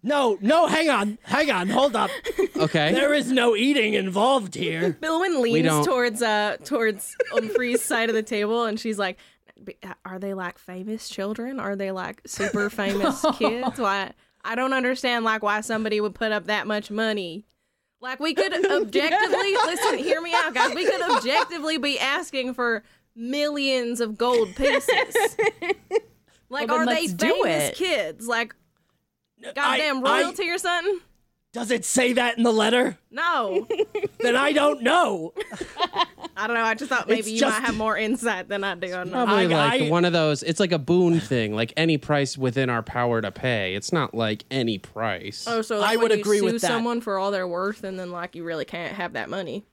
[0.06, 2.10] No, no, hang on, hang on, hold up.
[2.58, 2.94] Okay.
[2.94, 4.96] There is no eating involved here.
[5.02, 9.18] Bilwin leans don't- towards uh towards Umfrey's side of the table and she's like,
[9.62, 9.76] "B-
[10.06, 11.60] "Are they like famous children?
[11.60, 13.78] Are they like super famous kids?
[13.78, 14.14] Why?
[14.46, 17.46] I don't understand like why somebody would put up that much money.
[18.00, 19.98] Like we could objectively listen.
[19.98, 20.74] Hear me out, guys.
[20.76, 22.84] We could objectively be asking for
[23.18, 25.16] millions of gold pieces.
[26.50, 27.76] Like, Well, are then they let's do famous it.
[27.76, 28.28] kids?
[28.28, 28.56] Like,
[29.54, 31.00] goddamn I- I- royalty or something?
[31.54, 32.98] Does it say that in the letter?
[33.12, 33.66] No,
[34.20, 35.34] Then I don't know.
[36.36, 36.64] I don't know.
[36.66, 38.92] I just thought maybe It's you just- might have more insight than I do.
[38.94, 39.26] on that.
[39.26, 40.44] Probably I- like I- one of those.
[40.44, 43.74] It's like a boon thing, like any price within our power to pay.
[43.74, 45.46] It's not like any price.
[45.48, 46.68] Oh, so like I would you agree sue with that.
[46.68, 49.64] someone for all their worth, and then like you really can't have that money.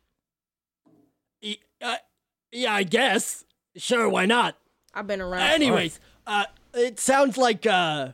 [1.81, 1.97] Uh,
[2.53, 3.45] yeah, I guess.
[3.77, 4.57] Sure, why not?
[4.95, 5.51] I've been around.
[5.51, 5.99] Anyways,
[6.29, 6.45] uh,
[6.75, 8.11] it sounds like uh,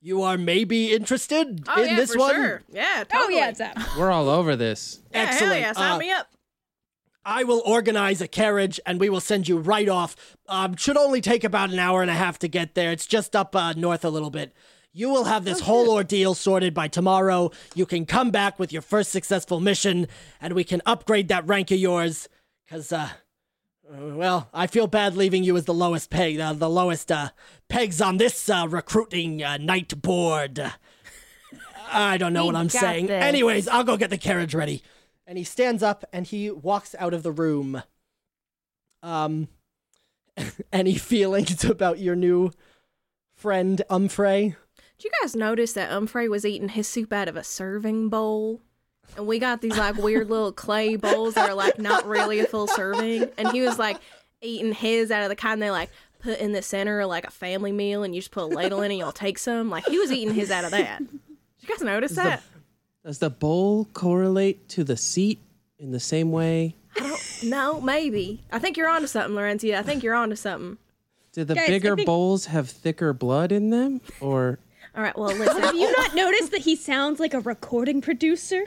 [0.00, 2.34] you are maybe interested oh in yeah, this for one.
[2.34, 2.62] sure.
[2.72, 3.76] Yeah, Oh yeah, it's up.
[3.98, 5.00] We're all over this.
[5.12, 5.60] Yeah, hell Excellent.
[5.60, 6.26] yeah, sign Uh, me up.
[7.24, 10.16] I will organize a carriage and we will send you right off.
[10.48, 12.92] Um, should only take about an hour and a half to get there.
[12.92, 14.54] It's just up uh, north a little bit.
[14.92, 17.50] You will have this whole ordeal sorted by tomorrow.
[17.74, 20.08] You can come back with your first successful mission,
[20.40, 22.28] and we can upgrade that rank of yours.
[22.68, 23.10] Cause, uh,
[23.92, 27.30] uh, well, I feel bad leaving you as the lowest peg, uh, the lowest uh,
[27.68, 30.72] pegs on this uh, recruiting uh, night board.
[31.92, 33.06] I don't know We what I'm saying.
[33.06, 33.22] this.
[33.22, 34.82] Anyways, I'll go get the carriage ready.
[35.26, 37.82] And he stands up and he walks out of the room.
[39.02, 39.48] Um,
[40.72, 42.52] any feelings about your new
[43.36, 44.54] friend Umfrey?
[44.98, 48.60] Did you guys notice that Umfrey was eating his soup out of a serving bowl?
[49.16, 52.46] And we got these like weird little clay bowls that are like not really a
[52.46, 53.28] full serving.
[53.38, 53.98] And he was like
[54.40, 55.90] eating his out of the kind they like
[56.20, 58.82] put in the center of like a family meal and you just put a ladle
[58.82, 59.70] in and you'll take some.
[59.70, 60.98] Like he was eating his out of that.
[60.98, 61.08] Did
[61.60, 62.42] you guys notice that?
[63.04, 65.38] Does the bowl correlate to the seat
[65.78, 66.76] in the same way?
[67.42, 68.42] No, maybe.
[68.52, 69.76] I think you're onto something, Lorenzia.
[69.78, 70.76] I think you're onto something.
[71.32, 74.00] Do the Guys, bigger think- bowls have thicker blood in them?
[74.20, 74.58] Or
[74.96, 75.62] All right, well, listen.
[75.62, 78.64] Have you not noticed that he sounds like a recording producer?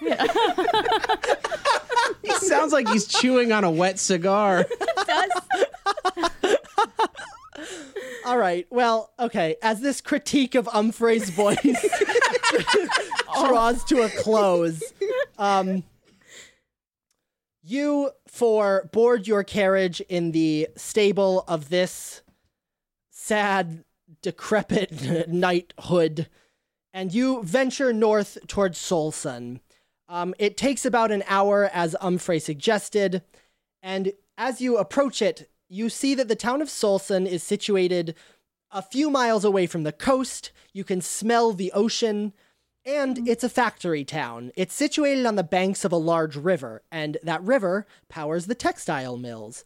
[2.22, 4.66] he sounds like he's chewing on a wet cigar.
[5.06, 5.30] Does
[8.26, 8.66] All right.
[8.70, 9.56] Well, okay.
[9.62, 11.58] As this critique of Umfrey's voice
[13.46, 14.82] draws to a close,
[15.38, 15.82] um,
[17.62, 22.22] you four board your carriage in the stable of this
[23.10, 23.83] sad,
[24.24, 26.28] decrepit knighthood,
[26.92, 29.60] and you venture north towards Solson.
[30.08, 33.22] Um, it takes about an hour, as Umfrey suggested,
[33.82, 38.14] and as you approach it, you see that the town of Solson is situated
[38.70, 42.32] A few miles away from the coast, you can smell the ocean,
[42.84, 44.50] and it's a factory town.
[44.56, 49.16] It's situated on the banks of a large river, and that river powers the textile
[49.16, 49.64] mills.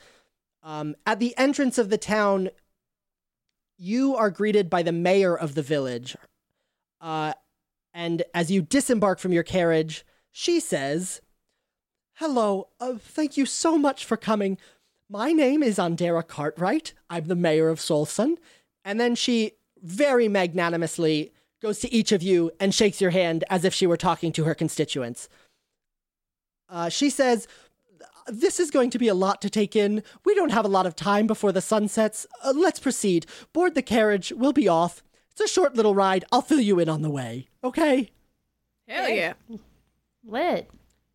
[0.62, 2.50] Um, at the entrance of the town,
[3.78, 6.16] you are greeted by the mayor of the village.
[7.00, 7.32] Uh,
[7.94, 11.20] and as you disembark from your carriage, she says,
[12.14, 14.58] Hello, uh, thank you so much for coming.
[15.08, 16.92] My name is Andera Cartwright.
[17.08, 18.36] I'm the mayor of Solson.
[18.84, 23.64] And then she very magnanimously goes to each of you and shakes your hand as
[23.64, 25.28] if she were talking to her constituents.
[26.68, 27.48] Uh, she says,
[28.28, 30.02] This is going to be a lot to take in.
[30.24, 32.26] We don't have a lot of time before the sun sets.
[32.44, 33.26] Uh, let's proceed.
[33.52, 34.32] Board the carriage.
[34.36, 35.02] We'll be off.
[35.32, 36.24] It's a short little ride.
[36.32, 37.48] I'll fill you in on the way.
[37.62, 38.10] Okay?
[38.86, 39.34] Hell yeah.
[40.24, 40.70] Lit.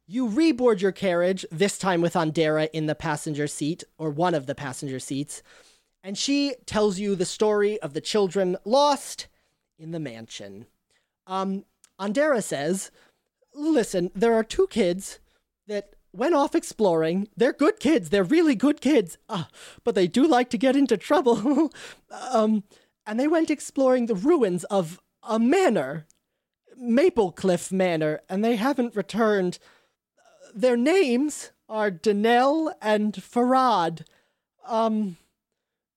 [0.05, 4.47] You reboard your carriage, this time with Andera in the passenger seat, or one of
[4.47, 5.41] the passenger seats,
[6.03, 9.27] and she tells you the story of the children lost
[9.79, 10.65] in the mansion.
[11.25, 11.63] Um,
[11.99, 12.91] Andera says,
[13.55, 15.19] Listen, there are two kids
[15.67, 17.27] that went off exploring.
[17.35, 19.45] They're good kids, they're really good kids, uh,
[19.83, 21.71] but they do like to get into trouble.
[22.31, 22.63] um,
[23.05, 26.05] and they went exploring the ruins of a manor,
[26.79, 29.59] Maplecliff Manor, and they haven't returned.
[30.53, 34.03] Their names are Danelle and Farad.
[34.65, 35.17] Um,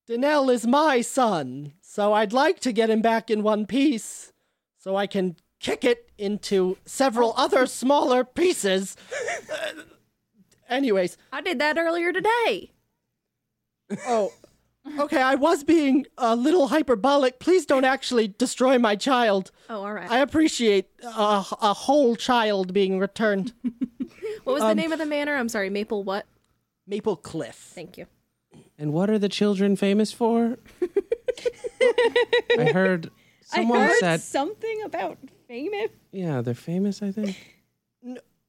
[0.09, 4.33] Danelle is my son, so I'd like to get him back in one piece
[4.77, 8.95] so I can kick it into several other smaller pieces.
[10.69, 12.71] Anyways, I did that earlier today.
[14.07, 14.33] oh,
[14.99, 17.39] okay, I was being a little hyperbolic.
[17.39, 19.51] Please don't actually destroy my child.
[19.69, 20.09] Oh, all right.
[20.09, 23.53] I appreciate a, a whole child being returned.
[24.43, 25.35] what was um, the name of the manor?
[25.35, 26.25] I'm sorry, Maple what?
[26.85, 27.55] Maple Cliff.
[27.55, 28.07] Thank you.
[28.77, 30.57] And what are the children famous for?
[32.59, 33.11] I heard
[33.41, 35.89] someone I heard said, something about famous.
[36.11, 37.37] yeah, they're famous, I think.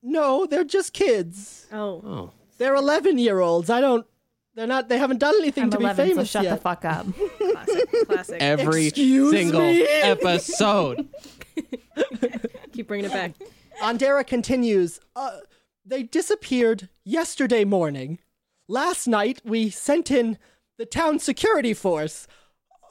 [0.02, 1.66] No, they're just kids.
[1.72, 2.02] Oh.
[2.04, 2.30] Oh.
[2.58, 3.70] They're 11 year olds.
[3.70, 4.06] I don't.
[4.54, 4.88] They're not.
[4.88, 6.54] They haven't done anything I'm to 11, be famous so shut yet.
[6.56, 7.06] the fuck up.
[7.38, 8.06] Classic.
[8.06, 8.36] Classic.
[8.42, 9.82] Every Excuse single me?
[9.86, 11.08] episode.
[12.72, 13.32] Keep bringing it back.
[13.80, 15.00] Andera continues.
[15.14, 15.38] Uh,
[15.84, 18.18] they disappeared yesterday morning.
[18.66, 20.38] Last night, we sent in
[20.76, 22.26] the town security force.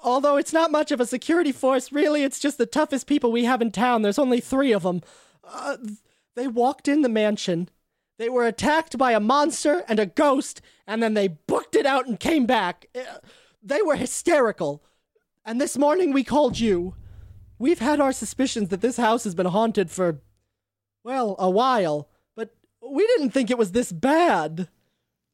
[0.04, 3.44] Although it's not much of a security force, really, it's just the toughest people we
[3.46, 4.02] have in town.
[4.02, 5.02] There's only three of them.
[5.44, 5.78] Uh,
[6.38, 7.68] they walked in the mansion.
[8.20, 12.08] They were attacked by a monster and a ghost, and then they booked it out
[12.08, 12.86] and came back.
[12.96, 13.18] Uh,
[13.62, 14.84] They were hysterical.
[15.44, 16.94] And this morning we called you.
[17.58, 20.22] We've had our suspicions that this house has been haunted for,
[21.04, 22.56] well, a while, but
[22.88, 24.70] we didn't think it was this bad.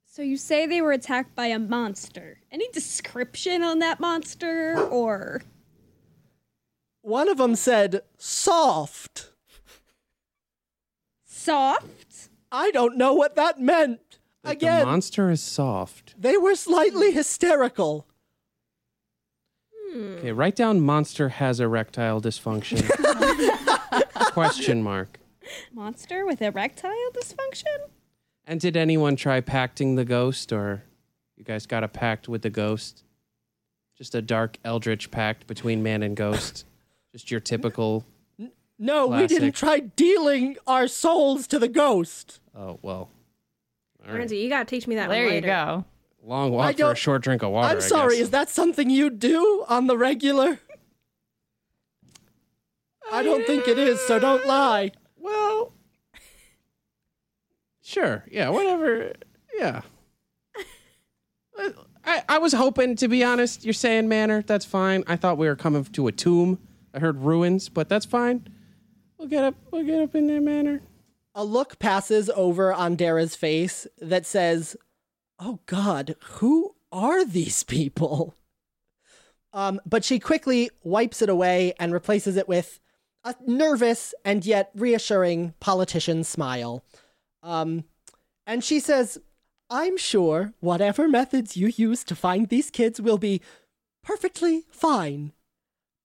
[0.05, 2.39] So you say they were attacked by a monster.
[2.49, 5.41] Any description on that monster or
[7.01, 9.32] One of them said, soft.
[11.43, 12.29] Soft?
[12.51, 13.99] I don't know what that meant.
[14.43, 16.13] Like Again, The monster is soft.
[16.17, 18.05] they were slightly hysterical.
[19.91, 20.15] Hmm.
[20.17, 22.81] Okay, write down monster has erectile dysfunction.
[24.33, 25.19] Question mark.
[25.73, 27.89] Monster with erectile dysfunction?
[28.45, 30.83] And did anyone try pacting the ghost, or
[31.37, 33.03] you guys got a pact with the ghost?
[33.97, 36.65] Just a dark eldritch pact between man and ghost.
[37.11, 38.03] Just your typical.
[38.79, 42.39] No, we didn't try dealing our souls to the ghost.
[42.55, 43.09] Oh well.
[44.05, 44.19] All right.
[44.19, 45.47] Ramsey, you gotta teach me that one there you later.
[45.47, 45.85] go.
[46.25, 47.67] Long I walk for a don't- short drink of water.
[47.69, 48.23] I'm I sorry, guess.
[48.23, 50.59] is that something you do on the regular?
[53.11, 54.91] I don't think it is, so don't lie.
[55.17, 55.73] Well,
[57.81, 58.23] sure.
[58.31, 59.13] Yeah, whatever.
[59.55, 59.81] Yeah.
[61.59, 61.69] Uh,
[62.05, 64.41] I, I was hoping, to be honest, you're saying manor.
[64.41, 65.03] That's fine.
[65.05, 66.59] I thought we were coming to a tomb.
[66.93, 68.47] I heard ruins, but that's fine.
[69.23, 69.55] We'll get up.
[69.71, 70.81] We'll get up in there, manner.
[71.33, 74.75] A look passes over Andera's face that says,
[75.39, 78.35] "Oh God, who are these people?"
[79.53, 82.81] Um, but she quickly wipes it away and replaces it with
[83.23, 86.83] a nervous and yet reassuring politician smile.
[87.41, 87.85] Um,
[88.45, 89.19] and she says,
[89.69, 93.39] "I'm sure whatever methods you use to find these kids will be
[94.03, 95.31] perfectly fine.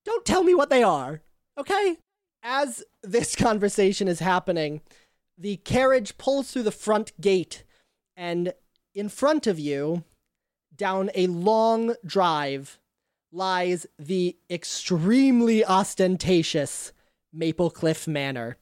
[0.05, 1.23] Don't tell me what they are,
[1.59, 1.97] okay?"
[2.41, 4.81] As this conversation is happening,
[5.37, 7.65] the carriage pulls through the front gate,
[8.17, 8.53] and
[8.95, 10.05] in front of you,
[10.75, 12.79] down a long drive,
[13.31, 16.93] lies the extremely ostentatious
[17.33, 18.57] Maple Cliff Manor.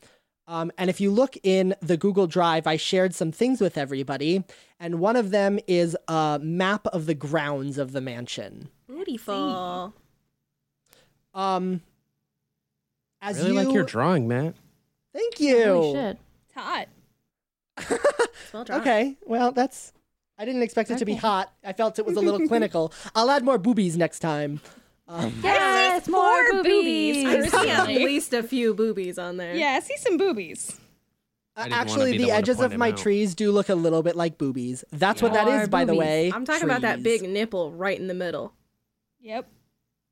[0.48, 4.44] Um, and if you look in the Google Drive, I shared some things with everybody,
[4.78, 8.68] and one of them is a map of the grounds of the mansion.
[8.86, 9.92] Beautiful.
[11.34, 11.82] Um,
[13.30, 14.54] as really you, like your drawing, Matt.
[15.12, 15.64] thank you.
[15.64, 16.18] Holy shit.
[16.48, 16.88] It's hot.
[17.78, 18.80] It's well drawn.
[18.80, 19.92] Okay, well that's.
[20.38, 21.50] I didn't expect it to be hot.
[21.64, 22.92] I felt it was a little clinical.
[23.14, 24.60] I'll add more boobies next time.
[25.08, 26.20] Um, Yes, more
[26.52, 27.24] More boobies.
[27.24, 27.54] boobies.
[27.54, 29.54] I see at least a few boobies on there.
[29.54, 30.78] Yeah, I see some boobies.
[31.58, 32.98] I actually, the, the edges of my out.
[32.98, 34.84] trees do look a little bit like boobies.
[34.92, 36.30] That's what that is, More is, by the way.
[36.34, 38.52] I'm talking about that big nipple right in the middle.
[39.20, 39.48] Yep.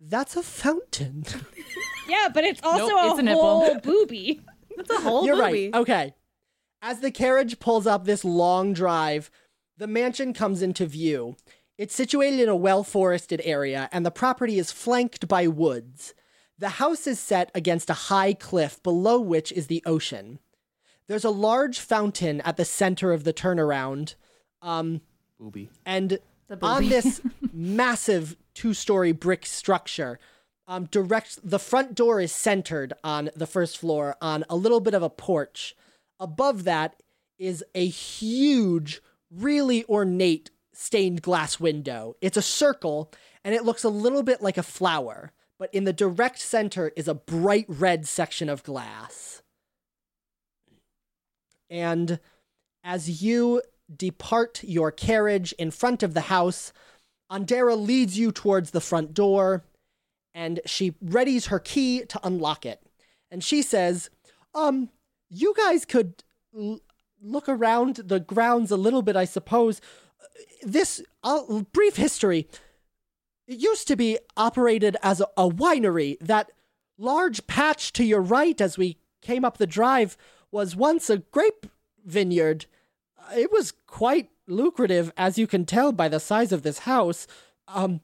[0.00, 1.24] That's a fountain.
[2.08, 3.42] Yeah, but it's also Nope, it's a a nipple.
[3.42, 4.40] whole boobie.
[4.76, 5.40] That's a whole You're boobie.
[5.72, 5.74] right.
[5.74, 6.14] Okay.
[6.82, 9.30] As the carriage pulls up this long drive,
[9.78, 11.36] the mansion comes into view.
[11.78, 16.14] It's situated in a well forested area, and the property is flanked by woods.
[16.58, 20.38] The house is set against a high cliff, below which is the ocean.
[21.08, 24.14] There's a large fountain at the center of the turnaround.
[24.62, 25.00] Um,
[25.38, 25.68] Booby.
[25.84, 27.20] and The on this
[27.52, 30.18] massive two-story brick structure
[30.66, 34.94] um, direct the front door is centered on the first floor on a little bit
[34.94, 35.74] of a porch.
[36.18, 37.02] Above that
[37.38, 42.16] is a huge really ornate stained glass window.
[42.20, 43.12] It's a circle
[43.44, 47.08] and it looks a little bit like a flower but in the direct center is
[47.08, 49.42] a bright red section of glass.
[51.70, 52.18] And
[52.82, 53.62] as you
[53.94, 56.72] depart your carriage in front of the house,
[57.30, 59.64] Andera leads you towards the front door
[60.34, 62.82] and she readies her key to unlock it.
[63.30, 64.10] And she says,
[64.54, 64.90] Um,
[65.30, 66.24] you guys could
[66.56, 66.80] l-
[67.22, 69.80] look around the grounds a little bit, I suppose.
[70.62, 71.02] This
[71.72, 72.48] brief history.
[73.46, 76.18] It used to be operated as a, a winery.
[76.20, 76.50] That
[76.98, 80.16] large patch to your right as we came up the drive
[80.50, 81.66] was once a grape
[82.04, 82.66] vineyard.
[83.34, 87.26] It was quite lucrative, as you can tell by the size of this house.
[87.68, 88.00] Um,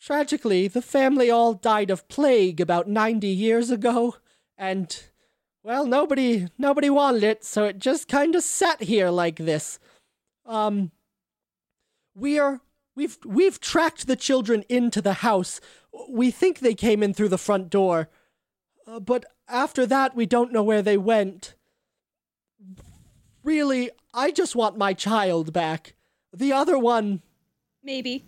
[0.00, 4.16] tragically, the family all died of plague about 90 years ago,
[4.56, 5.04] and,
[5.62, 9.78] well, nobody, nobody wanted it, so it just kind of sat here like this.
[10.46, 10.90] Um,
[12.14, 12.60] we're,
[12.96, 15.60] we've, we've tracked the children into the house.
[16.08, 18.08] We think they came in through the front door,
[18.86, 21.54] uh, but after that, we don't know where they went.
[23.42, 25.94] Really, I just want my child back.
[26.32, 27.22] The other one,
[27.82, 28.24] Maybe.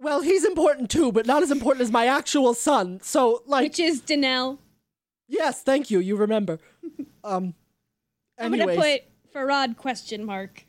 [0.00, 3.00] Well, he's important too, but not as important as my actual son.
[3.02, 4.58] So, like, Which is Danelle.
[5.28, 5.98] yes, thank you.
[5.98, 6.58] You remember.
[7.24, 7.54] Um.
[8.38, 9.02] I'm gonna put
[9.34, 10.64] Farad question mark.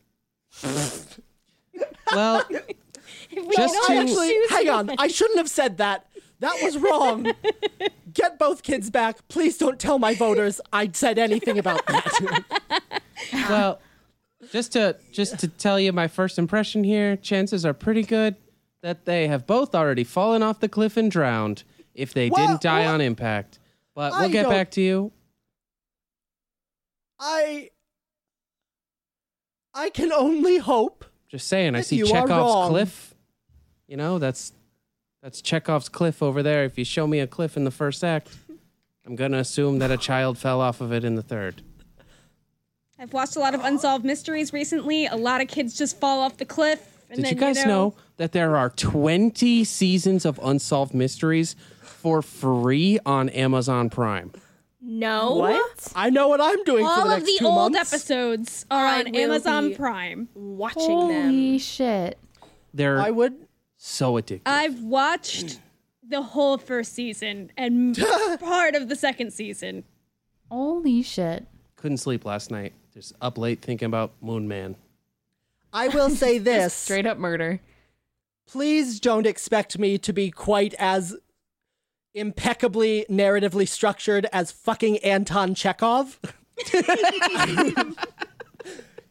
[2.13, 2.43] Well,
[3.31, 4.89] If we Just to- actually, hang one.
[4.89, 4.95] on.
[4.97, 6.07] I shouldn't have said that.
[6.39, 7.31] That was wrong.
[8.13, 9.27] Get both kids back.
[9.27, 13.01] Please don't tell my voters I said anything about that.
[13.33, 13.79] well,
[14.51, 18.35] just to just to tell you my first impression here, chances are pretty good
[18.81, 21.63] that they have both already fallen off the cliff and drowned
[21.93, 23.59] if they Well, didn't die well, on impact.
[23.95, 25.11] But we'll I get back to you.
[27.19, 27.69] I.
[29.73, 31.05] I can only hope.
[31.27, 33.13] Just saying, I see Chekhov's cliff.
[33.87, 34.53] You know, that's
[35.21, 36.63] that's Chekhov's cliff over there.
[36.63, 38.29] If you show me a cliff in the first act,
[39.05, 41.61] I'm gonna assume that a child fell off of it in the third.
[42.97, 45.05] I've watched a lot of unsolved mysteries recently.
[45.05, 46.98] A lot of kids just fall off the cliff.
[47.09, 51.55] And Did then, you guys know, know that there are 20 seasons of Unsolved Mysteries
[51.81, 54.31] for free on Amazon Prime?
[54.81, 55.35] No.
[55.35, 55.91] What?
[55.95, 57.93] I know what I'm doing for all the of next the two old months.
[57.93, 60.29] episodes are I on will Amazon be- Prime.
[60.35, 61.23] Watching them.
[61.25, 62.17] Holy shit.
[62.73, 63.35] They're I would.
[63.77, 64.41] so addictive.
[64.45, 65.59] I've watched
[66.07, 67.97] the whole first season and
[68.39, 69.83] part of the second season.
[70.49, 71.45] Holy shit.
[71.75, 72.73] Couldn't sleep last night.
[72.93, 74.75] Just up late thinking about Moon Man.
[75.73, 76.73] I will say this.
[76.73, 77.59] Straight up murder.
[78.47, 81.15] please don't expect me to be quite as
[82.13, 86.19] impeccably narratively structured as fucking Anton Chekhov.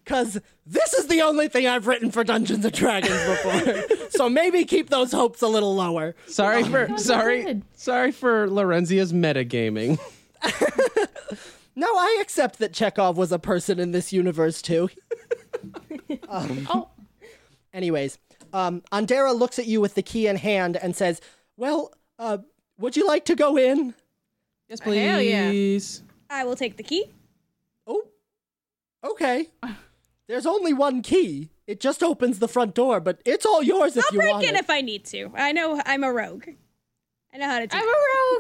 [0.05, 4.09] Because this is the only thing I've written for Dungeons and Dragons before.
[4.11, 6.15] so maybe keep those hopes a little lower.
[6.27, 7.63] Sorry for so sorry good.
[7.75, 9.99] sorry for Lorenzia's metagaming.
[11.77, 14.89] No, I accept that Chekhov was a person in this universe too.
[16.29, 16.89] Um, Oh.
[17.73, 18.19] Anyways,
[18.53, 21.21] um, Andera looks at you with the key in hand and says,
[21.57, 22.39] Well, uh,
[22.79, 23.95] would you like to go in?
[24.69, 25.49] Yes, Hell yeah.
[25.51, 26.03] please.
[26.31, 27.07] I will take the key.
[27.87, 28.05] Oh,
[29.05, 29.49] okay.
[30.27, 31.49] There's only one key.
[31.67, 34.31] It just opens the front door, but it's all yours if I'll you want.
[34.31, 34.61] I'll break in it.
[34.61, 35.31] if I need to.
[35.35, 36.45] I know I'm a rogue.
[37.33, 37.81] I know how to do it.
[37.81, 37.95] I'm that.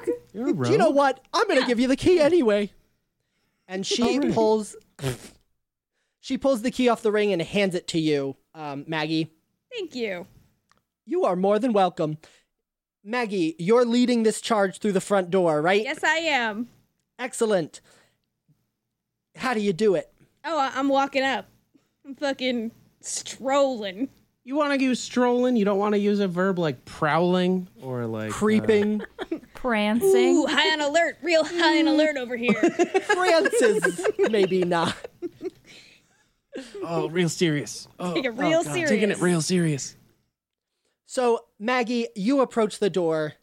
[0.06, 0.18] a rogue.
[0.34, 0.64] You're a rogue.
[0.66, 1.20] Do you know what?
[1.32, 2.70] I'm gonna give you the key anyway.
[3.68, 4.76] And she pulls,
[6.28, 9.32] she pulls the key off the ring and hands it to you, um, Maggie.
[9.72, 10.26] Thank you.
[11.06, 12.18] You are more than welcome.
[13.02, 15.82] Maggie, you're leading this charge through the front door, right?
[15.82, 16.68] Yes, I am.
[17.18, 17.80] Excellent.
[19.36, 20.12] How do you do it?
[20.44, 21.46] Oh, I- I'm walking up.
[22.04, 24.10] I'm fucking strolling.
[24.44, 25.56] You want to use strolling?
[25.56, 29.00] You don't want to use a verb like prowling or like uh, Creeping.
[29.54, 30.36] Prancing.
[30.36, 31.16] Ooh, high on alert.
[31.22, 32.52] Real high on alert over here.
[33.14, 34.00] Francis,
[34.30, 34.94] maybe not.
[36.82, 37.88] Oh, real serious.
[37.98, 38.90] Oh, Take it oh, oh, real God, serious.
[38.90, 39.96] Taking it real serious.
[41.06, 43.34] So, Maggie, you approach the door,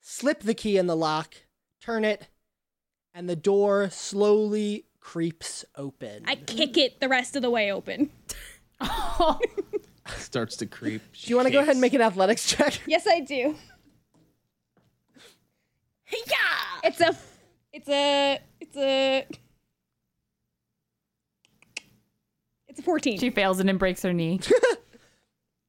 [0.00, 1.34] slip the key in the lock,
[1.82, 2.28] turn it,
[3.14, 6.24] and the door slowly creeps open.
[6.26, 8.10] I kick it the rest of the way open.
[10.16, 11.02] Starts to creep.
[11.12, 12.80] do you want to go ahead and make an athletics check?
[12.86, 13.54] Yes, I do.
[16.10, 16.36] Yeah.
[16.84, 17.16] It's a.
[17.72, 18.40] It's a.
[18.60, 19.26] It's a.
[22.70, 23.18] It's a 14.
[23.18, 24.40] She fails and it and breaks her knee.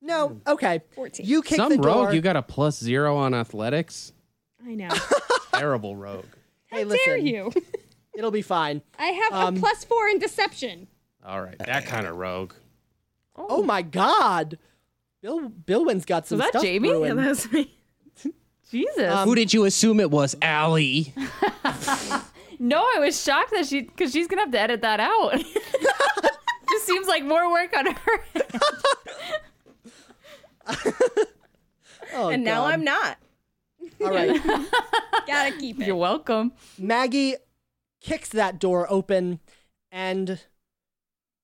[0.03, 0.41] No.
[0.47, 0.81] Okay.
[0.95, 1.23] 14.
[1.27, 2.05] You kick Some the door.
[2.05, 4.13] rogue, you got a plus zero on athletics.
[4.65, 4.89] I know.
[5.53, 6.25] Terrible rogue.
[6.71, 6.99] hey, How listen.
[7.05, 7.51] dare you?
[8.15, 8.81] It'll be fine.
[8.97, 10.87] I have Um, a plus four in deception.
[11.23, 12.53] All right, that kind of rogue.
[13.35, 14.57] Oh my God.
[15.21, 16.89] Bill Bilwin's got some Was that stuff Jamie?
[16.89, 17.09] brewing.
[17.09, 17.71] Yeah, that was me.
[18.71, 19.13] Jesus.
[19.13, 21.13] Um, Who did you assume it was, Allie?
[22.57, 25.35] no, I was shocked that she, because she's gonna have to edit that out.
[26.71, 28.23] Just seems like more work on her.
[32.13, 32.73] Oh, and now God.
[32.73, 33.17] I'm not.
[34.01, 34.41] All right.
[35.27, 35.87] Gotta keep it.
[35.87, 36.53] You're welcome.
[36.77, 37.35] Maggie
[38.01, 39.39] kicks that door open
[39.91, 40.41] and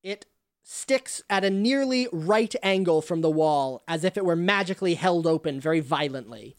[0.04, 0.26] it
[0.64, 5.26] sticks at a nearly right angle from the wall as if it were magically held
[5.26, 6.56] open very violently.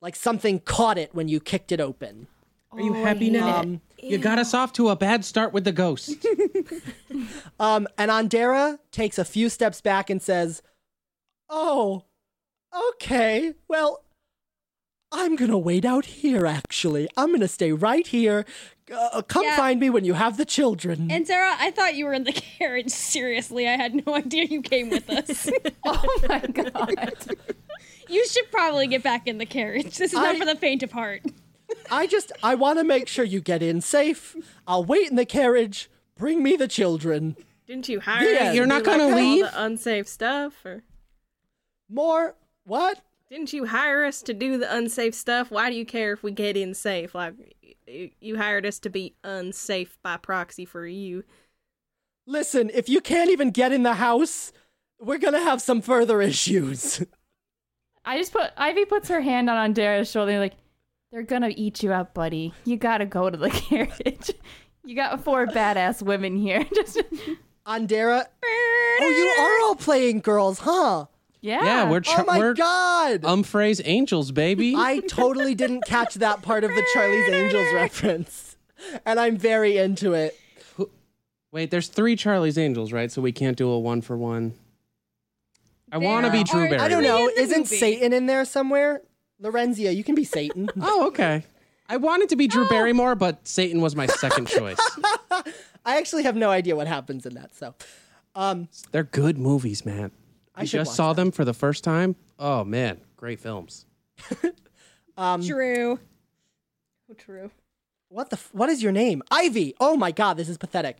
[0.00, 2.26] Like something caught it when you kicked it open.
[2.72, 3.60] Are you happy now?
[3.60, 6.14] Um, you got us off to a bad start with the ghost.
[7.60, 10.62] um, and Andera takes a few steps back and says,
[11.48, 12.02] Oh,
[12.92, 13.54] okay.
[13.68, 14.02] Well,
[15.12, 17.08] I'm going to wait out here, actually.
[17.16, 18.44] I'm going to stay right here.
[18.92, 19.56] Uh, come Yeah.
[19.56, 21.10] find me when you have the children.
[21.10, 22.90] And Sarah, I thought you were in the carriage.
[22.90, 25.48] Seriously, I had no idea you came with us.
[25.88, 27.14] Oh my god.
[28.08, 29.96] you should probably get back in the carriage.
[29.98, 31.22] This is not for the faint of heart.
[31.90, 34.36] I just I want to make sure you get in safe.
[34.66, 35.90] I'll wait in the carriage.
[36.16, 37.36] Bring me the children.
[37.66, 39.44] Didn't you hire Yeah, you're not gonna all leave?
[39.44, 40.54] the unsafe stuff?
[40.64, 40.82] Or
[41.88, 43.00] More what?
[43.28, 45.50] didn't you hire us to do the unsafe stuff?
[45.50, 47.14] Why do you care if we get in safe?
[47.14, 47.34] Like
[48.20, 51.24] you hired us to be unsafe by proxy for you.
[52.26, 54.52] Listen, if you can't even get in the house,
[55.00, 57.04] we're gonna have some further issues.
[58.04, 60.54] I just put Ivy puts her hand on Andera's shoulder like,
[61.12, 62.52] they're gonna eat you up, buddy.
[62.64, 64.30] You gotta go to the carriage.
[64.84, 66.64] You got four badass women here.
[66.74, 67.00] Just
[67.66, 68.24] Andera.
[68.44, 71.06] Oh, you are all playing girls, huh?
[71.40, 71.64] yeah.
[71.64, 73.22] yeah, we're Oh my we're god!
[73.22, 74.74] Umfrey's angels, baby.
[74.76, 78.56] I totally didn't catch that part of the Charlie's Angels reference,
[79.04, 80.38] and I'm very into it.
[81.52, 83.10] Wait, there's three Charlie's Angels, right?
[83.10, 84.54] So we can't do a one for one.
[85.90, 86.84] I want to be Drew are- Barrymore.
[86.84, 87.28] I don't know.
[87.36, 87.76] Isn't movie.
[87.76, 89.02] Satan in there somewhere?
[89.42, 90.68] Lorenzia, you can be Satan.
[90.80, 91.44] Oh, okay.
[91.88, 94.78] I wanted to be Drew Barrymore, but Satan was my second choice.
[95.84, 97.54] I actually have no idea what happens in that.
[97.54, 97.74] So,
[98.34, 100.10] um, They're good movies, man.
[100.54, 102.16] I I should just watch saw them for the first time.
[102.38, 103.86] Oh man, great films.
[105.16, 106.00] um, True.
[107.08, 107.50] Oh, true.
[108.08, 108.36] what the?
[108.36, 109.22] F- what is your name?
[109.30, 109.74] Ivy.
[109.78, 110.96] Oh my God, this is pathetic.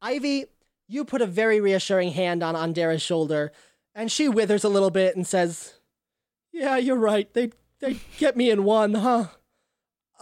[0.00, 0.46] Ivy,
[0.88, 3.52] you put a very reassuring hand on Andera's shoulder,
[3.94, 5.74] and she withers a little bit and says,
[6.50, 7.30] "Yeah, you're right.
[7.34, 7.50] They
[7.80, 9.26] they get me in one, huh?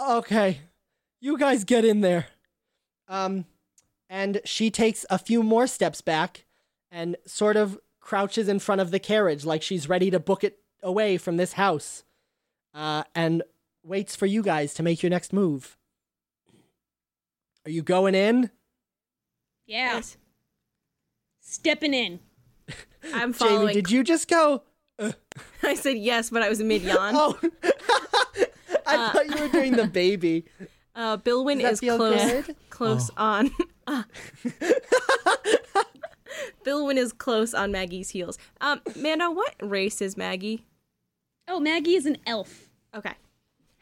[0.01, 0.60] Okay,
[1.20, 2.28] you guys get in there."
[3.09, 3.47] Um,
[4.09, 6.44] and she takes a few more steps back
[6.90, 10.59] and sort of crouches in front of the carriage like she's ready to book it
[10.82, 12.05] away from this house.
[12.74, 13.43] Uh, and
[13.82, 15.76] waits for you guys to make your next move.
[17.64, 18.51] Are you going in?
[19.66, 19.94] Yeah.
[19.94, 20.16] Yes.
[21.40, 22.20] Stepping in.
[23.14, 24.62] I'm Jamie, did you just go?
[25.62, 27.15] I said yes, but I was mid yawn.
[27.15, 27.39] Oh,
[28.86, 30.44] I thought you were doing the baby.
[30.97, 32.56] Uh, Bilwin Does that is feel close good?
[32.70, 33.51] close on.
[33.86, 34.05] Ah.
[36.65, 38.36] Bilwin is close on Maggie's heels.
[38.60, 40.65] Um, Mando, what race is Maggie?
[41.47, 42.69] Oh, Maggie is an elf.
[42.94, 43.12] Okay.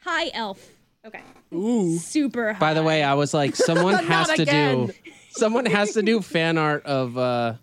[0.01, 0.69] High elf.
[1.05, 1.21] Okay.
[1.53, 1.97] Ooh.
[1.97, 2.59] Super high.
[2.59, 4.85] By the way, I was like, someone has to again.
[4.87, 4.93] do,
[5.31, 7.55] someone has to do fan art of uh,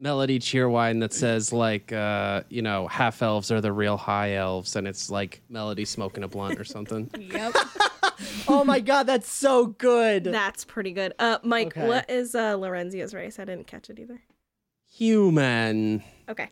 [0.00, 4.76] Melody Cheerwine that says like, uh, you know, half elves are the real high elves,
[4.76, 7.10] and it's like Melody smoking a blunt or something.
[7.18, 7.54] Yep.
[8.48, 10.24] Oh my god, that's so good.
[10.24, 11.12] That's pretty good.
[11.20, 11.86] Uh, Mike, Okay.
[11.86, 13.38] what is uh Lorenzia's race?
[13.38, 14.20] I didn't catch it either.
[14.96, 16.02] Human.
[16.28, 16.50] Okay.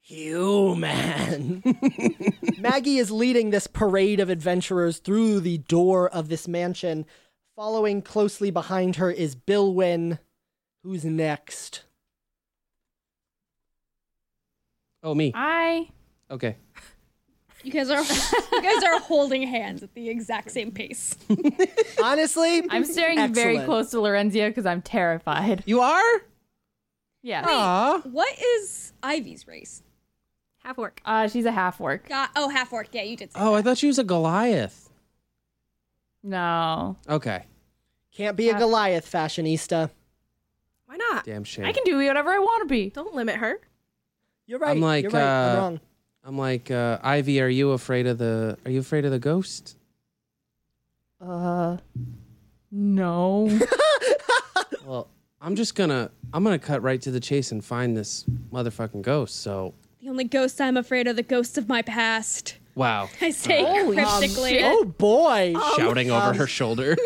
[0.00, 1.62] human.
[2.58, 7.06] Maggie is leading this parade of adventurers through the door of this mansion.
[7.54, 10.18] Following closely behind her is Bilwin.
[10.82, 11.82] Who's next?
[15.02, 15.32] Oh, me.
[15.34, 15.88] I
[16.30, 16.56] Okay.
[17.62, 21.16] You guys are you guys are holding hands at the exact same pace.
[22.02, 25.64] Honestly, I'm staring very close to Lorenzia because I'm terrified.
[25.66, 26.22] You are?
[27.22, 27.44] Yeah.
[27.44, 28.02] Aw.
[28.04, 29.82] what is Ivy's race?
[30.62, 31.00] Half orc.
[31.04, 32.08] Uh, she's a half orc.
[32.08, 32.88] Got oh half orc.
[32.92, 33.32] Yeah, you did.
[33.32, 34.88] Say Oh, I thought she was a Goliath.
[36.22, 36.96] No.
[37.08, 37.46] Okay.
[38.12, 39.90] can't be a Goliath fashionista.
[40.86, 41.24] Why not?
[41.24, 41.64] Damn shame.
[41.64, 42.90] I can do whatever I want to be.
[42.90, 43.60] Don't limit her.
[44.46, 44.70] You're right.
[44.70, 45.22] I'm like, You're right.
[45.22, 45.80] I'm uh, wrong.
[46.24, 49.76] I'm like, uh, Ivy, are you afraid of the are you afraid of the ghost?
[51.20, 51.78] Uh,
[52.70, 53.50] no.
[54.86, 55.08] Well,
[55.40, 59.42] I'm just gonna I'm gonna cut right to the chase and find this motherfucking ghost.
[59.42, 62.56] So The only ghost I'm afraid of the ghosts of my past.
[62.76, 63.08] Wow.
[63.20, 64.60] I say Holy cryptically.
[64.62, 65.54] Oh boy.
[65.76, 66.96] Shouting over her shoulder.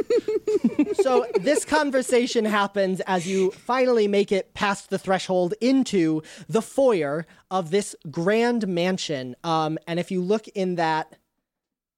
[0.94, 7.26] so this conversation happens as you finally make it past the threshold into the foyer
[7.50, 9.34] of this grand mansion.
[9.42, 11.16] Um, and if you look in that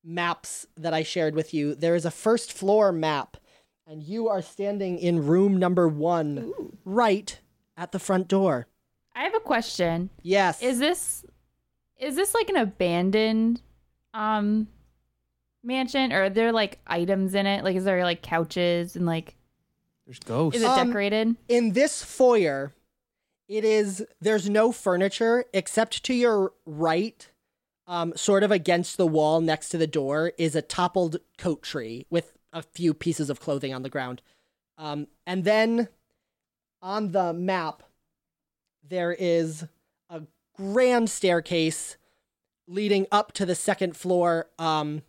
[0.04, 3.36] maps that I shared with you, there is a first floor map,
[3.86, 6.52] and you are standing in room number one,
[6.84, 7.38] right
[7.76, 8.66] at the front door.
[9.14, 10.10] I have a question.
[10.22, 10.62] Yes.
[10.62, 11.24] Is this
[12.02, 13.62] is this like an abandoned
[14.14, 14.68] um
[15.64, 17.64] mansion or are there like items in it?
[17.64, 19.36] Like is there like couches and like
[20.06, 20.56] There's ghosts.
[20.58, 21.36] is it Um, decorated?
[21.48, 22.72] in this foyer,
[23.48, 27.28] it is there's no furniture except to your right,
[27.86, 32.06] um, sort of against the wall next to the door is a toppled coat tree
[32.10, 34.20] with a few pieces of clothing on the ground.
[34.78, 35.88] Um, and then
[36.80, 37.82] on the map,
[38.82, 39.68] there is a
[40.70, 41.96] grand staircase
[42.68, 44.48] leading up to the second floor.
[44.58, 45.02] Um,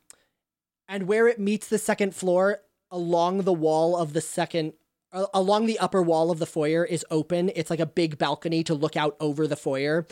[0.87, 2.59] and where it meets the second floor,
[2.91, 4.73] along the wall of the second
[5.11, 7.51] a- along the upper wall of the foyer is open.
[7.55, 10.05] It's like a big balcony to look out over the foyer.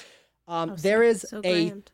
[0.47, 1.91] Um, Oh, there is so a grand.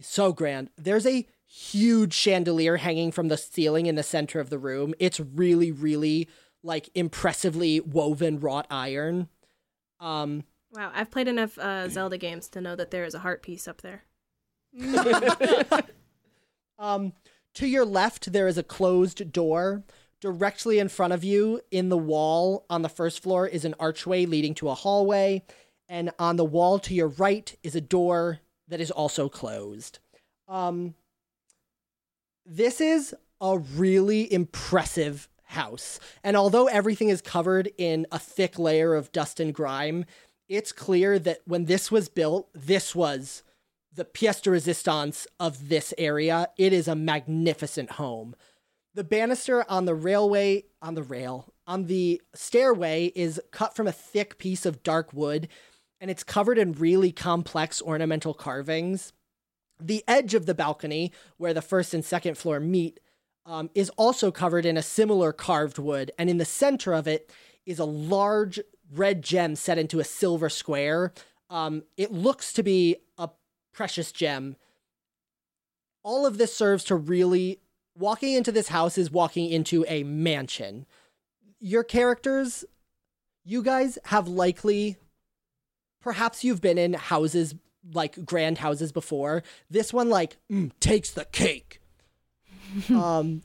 [0.00, 0.70] so grand.
[0.76, 4.94] There's a huge chandelier hanging from the ceiling in the center of the room.
[4.98, 6.28] It's really, really
[6.62, 9.28] like impressively woven wrought iron.
[10.00, 13.42] Um, Wow, I've played enough uh, Zelda games to know that there is a heart
[13.42, 14.04] piece up there.
[16.82, 17.12] Um,
[17.54, 19.84] to your left, there is a closed door.
[20.20, 24.26] Directly in front of you, in the wall on the first floor, is an archway
[24.26, 25.44] leading to a hallway.
[25.88, 30.00] And on the wall to your right is a door that is also closed.
[30.48, 30.94] Um,
[32.44, 36.00] this is a really impressive house.
[36.24, 40.04] And although everything is covered in a thick layer of dust and grime,
[40.48, 43.42] it's clear that when this was built, this was
[43.94, 46.48] the pièce de resistance of this area.
[46.56, 48.34] It is a magnificent home.
[48.94, 53.92] The banister on the railway, on the rail, on the stairway is cut from a
[53.92, 55.48] thick piece of dark wood
[56.02, 59.12] and it's covered in really complex ornamental carvings.
[59.80, 62.98] The edge of the balcony, where the first and second floor meet,
[63.46, 67.30] um, is also covered in a similar carved wood, and in the center of it
[67.66, 68.58] is a large
[68.94, 71.12] red gem set into a silver square.
[71.50, 73.30] Um, it looks to be a
[73.72, 74.56] precious gem.
[76.02, 77.60] All of this serves to really
[77.96, 80.86] walking into this house is walking into a mansion.
[81.60, 82.64] Your characters,
[83.44, 84.96] you guys have likely,
[86.00, 87.54] perhaps you've been in houses
[87.92, 89.42] like grand houses before.
[89.68, 91.80] This one, like, mm, takes the cake.
[92.90, 93.42] um,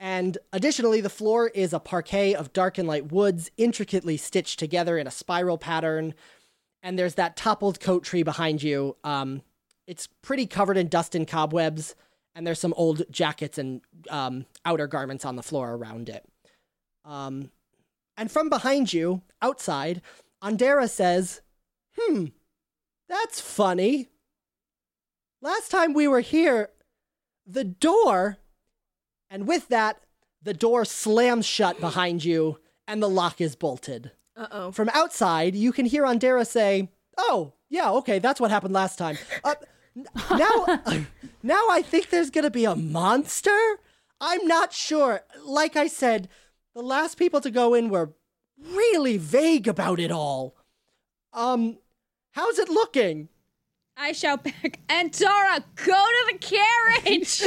[0.00, 4.96] and additionally, the floor is a parquet of dark and light woods, intricately stitched together
[4.96, 6.14] in a spiral pattern.
[6.82, 8.96] And there's that toppled coat tree behind you.
[9.02, 9.42] Um,
[9.88, 11.96] it's pretty covered in dust and cobwebs,
[12.34, 16.24] and there's some old jackets and um, outer garments on the floor around it.
[17.04, 17.50] Um,
[18.16, 20.02] and from behind you, outside,
[20.42, 21.40] Andera says,
[21.98, 22.26] Hmm,
[23.08, 24.08] that's funny.
[25.40, 26.70] Last time we were here,
[27.46, 28.38] the door,
[29.30, 30.00] and with that,
[30.42, 34.12] the door slams shut behind you and the lock is bolted.
[34.36, 34.72] Uh oh.
[34.72, 39.18] From outside, you can hear Andera say, "Oh, yeah, okay, that's what happened last time."
[39.44, 39.54] Uh,
[40.38, 40.82] now,
[41.42, 43.80] now I think there's gonna be a monster.
[44.20, 45.22] I'm not sure.
[45.44, 46.28] Like I said,
[46.74, 48.14] the last people to go in were
[48.56, 50.56] really vague about it all.
[51.32, 51.78] Um,
[52.32, 53.28] how's it looking?
[53.98, 57.42] I shout back, Andera, go to the carriage!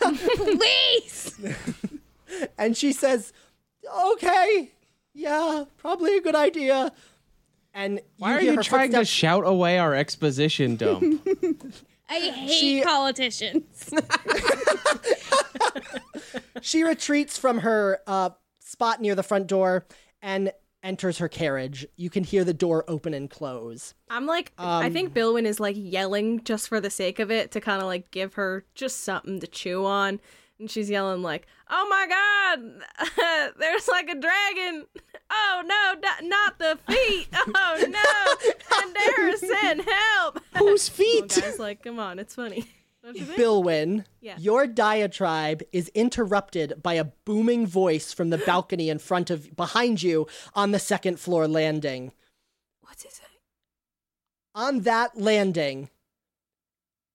[0.36, 1.40] Please!
[2.58, 3.32] And she says,
[4.12, 4.72] "Okay,
[5.14, 6.92] yeah, probably a good idea."
[7.72, 11.02] and Why are you her trying to shout away our exposition dump?
[12.10, 13.92] I hate She- politicians.
[16.62, 18.30] She retreats from her uh,
[18.60, 19.86] spot near the front door
[20.20, 20.52] and
[20.82, 21.86] enters her carriage.
[21.96, 23.94] You can hear the door open and close.
[24.08, 27.50] I'm like, I Um, think Bilwin is like yelling just for the sake of it
[27.52, 30.20] to kind of like give her just something to chew on.
[30.58, 34.84] And she's yelling like, "Oh my god, there's like a dragon!
[35.30, 37.28] Oh no, d- not the feet!
[37.54, 41.34] Oh no, and Darrison, help!" Whose feet?
[41.40, 42.66] guys, like, come on, it's funny.
[43.02, 43.38] Don't you think?
[43.38, 44.36] Bilwin, Yeah.
[44.38, 50.02] your diatribe is interrupted by a booming voice from the balcony in front of behind
[50.02, 52.12] you on the second floor landing.
[52.80, 53.20] What's it?
[54.54, 55.88] On that landing,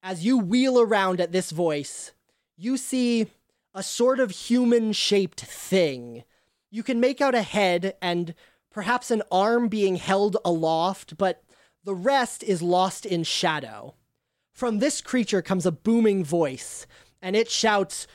[0.01, 2.13] as you wheel around at this voice,
[2.57, 3.27] you see
[3.73, 6.23] a sort of human shaped thing.
[6.71, 8.33] You can make out a head and
[8.71, 11.43] perhaps an arm being held aloft, but
[11.83, 13.95] the rest is lost in shadow.
[14.55, 16.87] From this creature comes a booming voice,
[17.21, 18.07] and it shouts,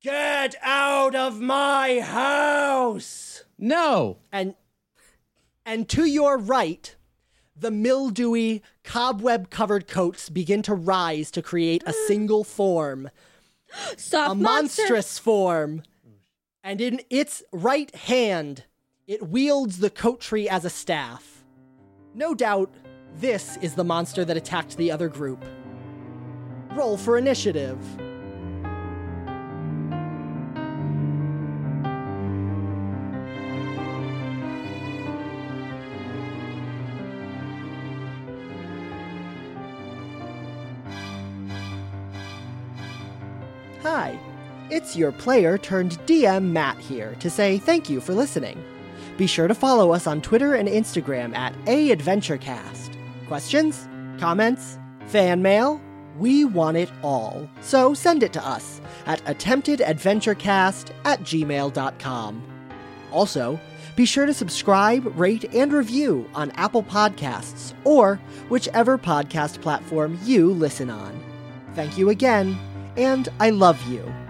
[0.00, 3.44] Get out of my house!
[3.58, 4.16] No.
[4.32, 4.54] and
[5.64, 6.96] and to your right
[7.54, 13.10] the mildewy cobweb covered coats begin to rise to create a single form
[13.96, 14.82] Soft a monster.
[14.82, 15.82] monstrous form
[16.64, 18.64] and in its right hand
[19.06, 21.44] it wields the coat tree as a staff
[22.14, 22.74] no doubt
[23.14, 25.44] this is the monster that attacked the other group
[26.76, 27.78] roll for initiative
[43.82, 44.16] Hi,
[44.70, 48.62] it's your player turned DM Matt here to say thank you for listening.
[49.16, 52.96] Be sure to follow us on Twitter and Instagram at AAdventureCast.
[53.26, 53.88] Questions?
[54.18, 54.78] Comments?
[55.08, 55.80] Fan mail?
[56.18, 57.48] We want it all.
[57.60, 62.42] So send it to us at attemptedadventurecast at gmail.com.
[63.10, 63.60] Also,
[63.94, 68.16] be sure to subscribe, rate, and review on Apple Podcasts or
[68.48, 71.22] whichever podcast platform you listen on.
[71.74, 72.58] Thank you again,
[72.96, 74.21] and I love you.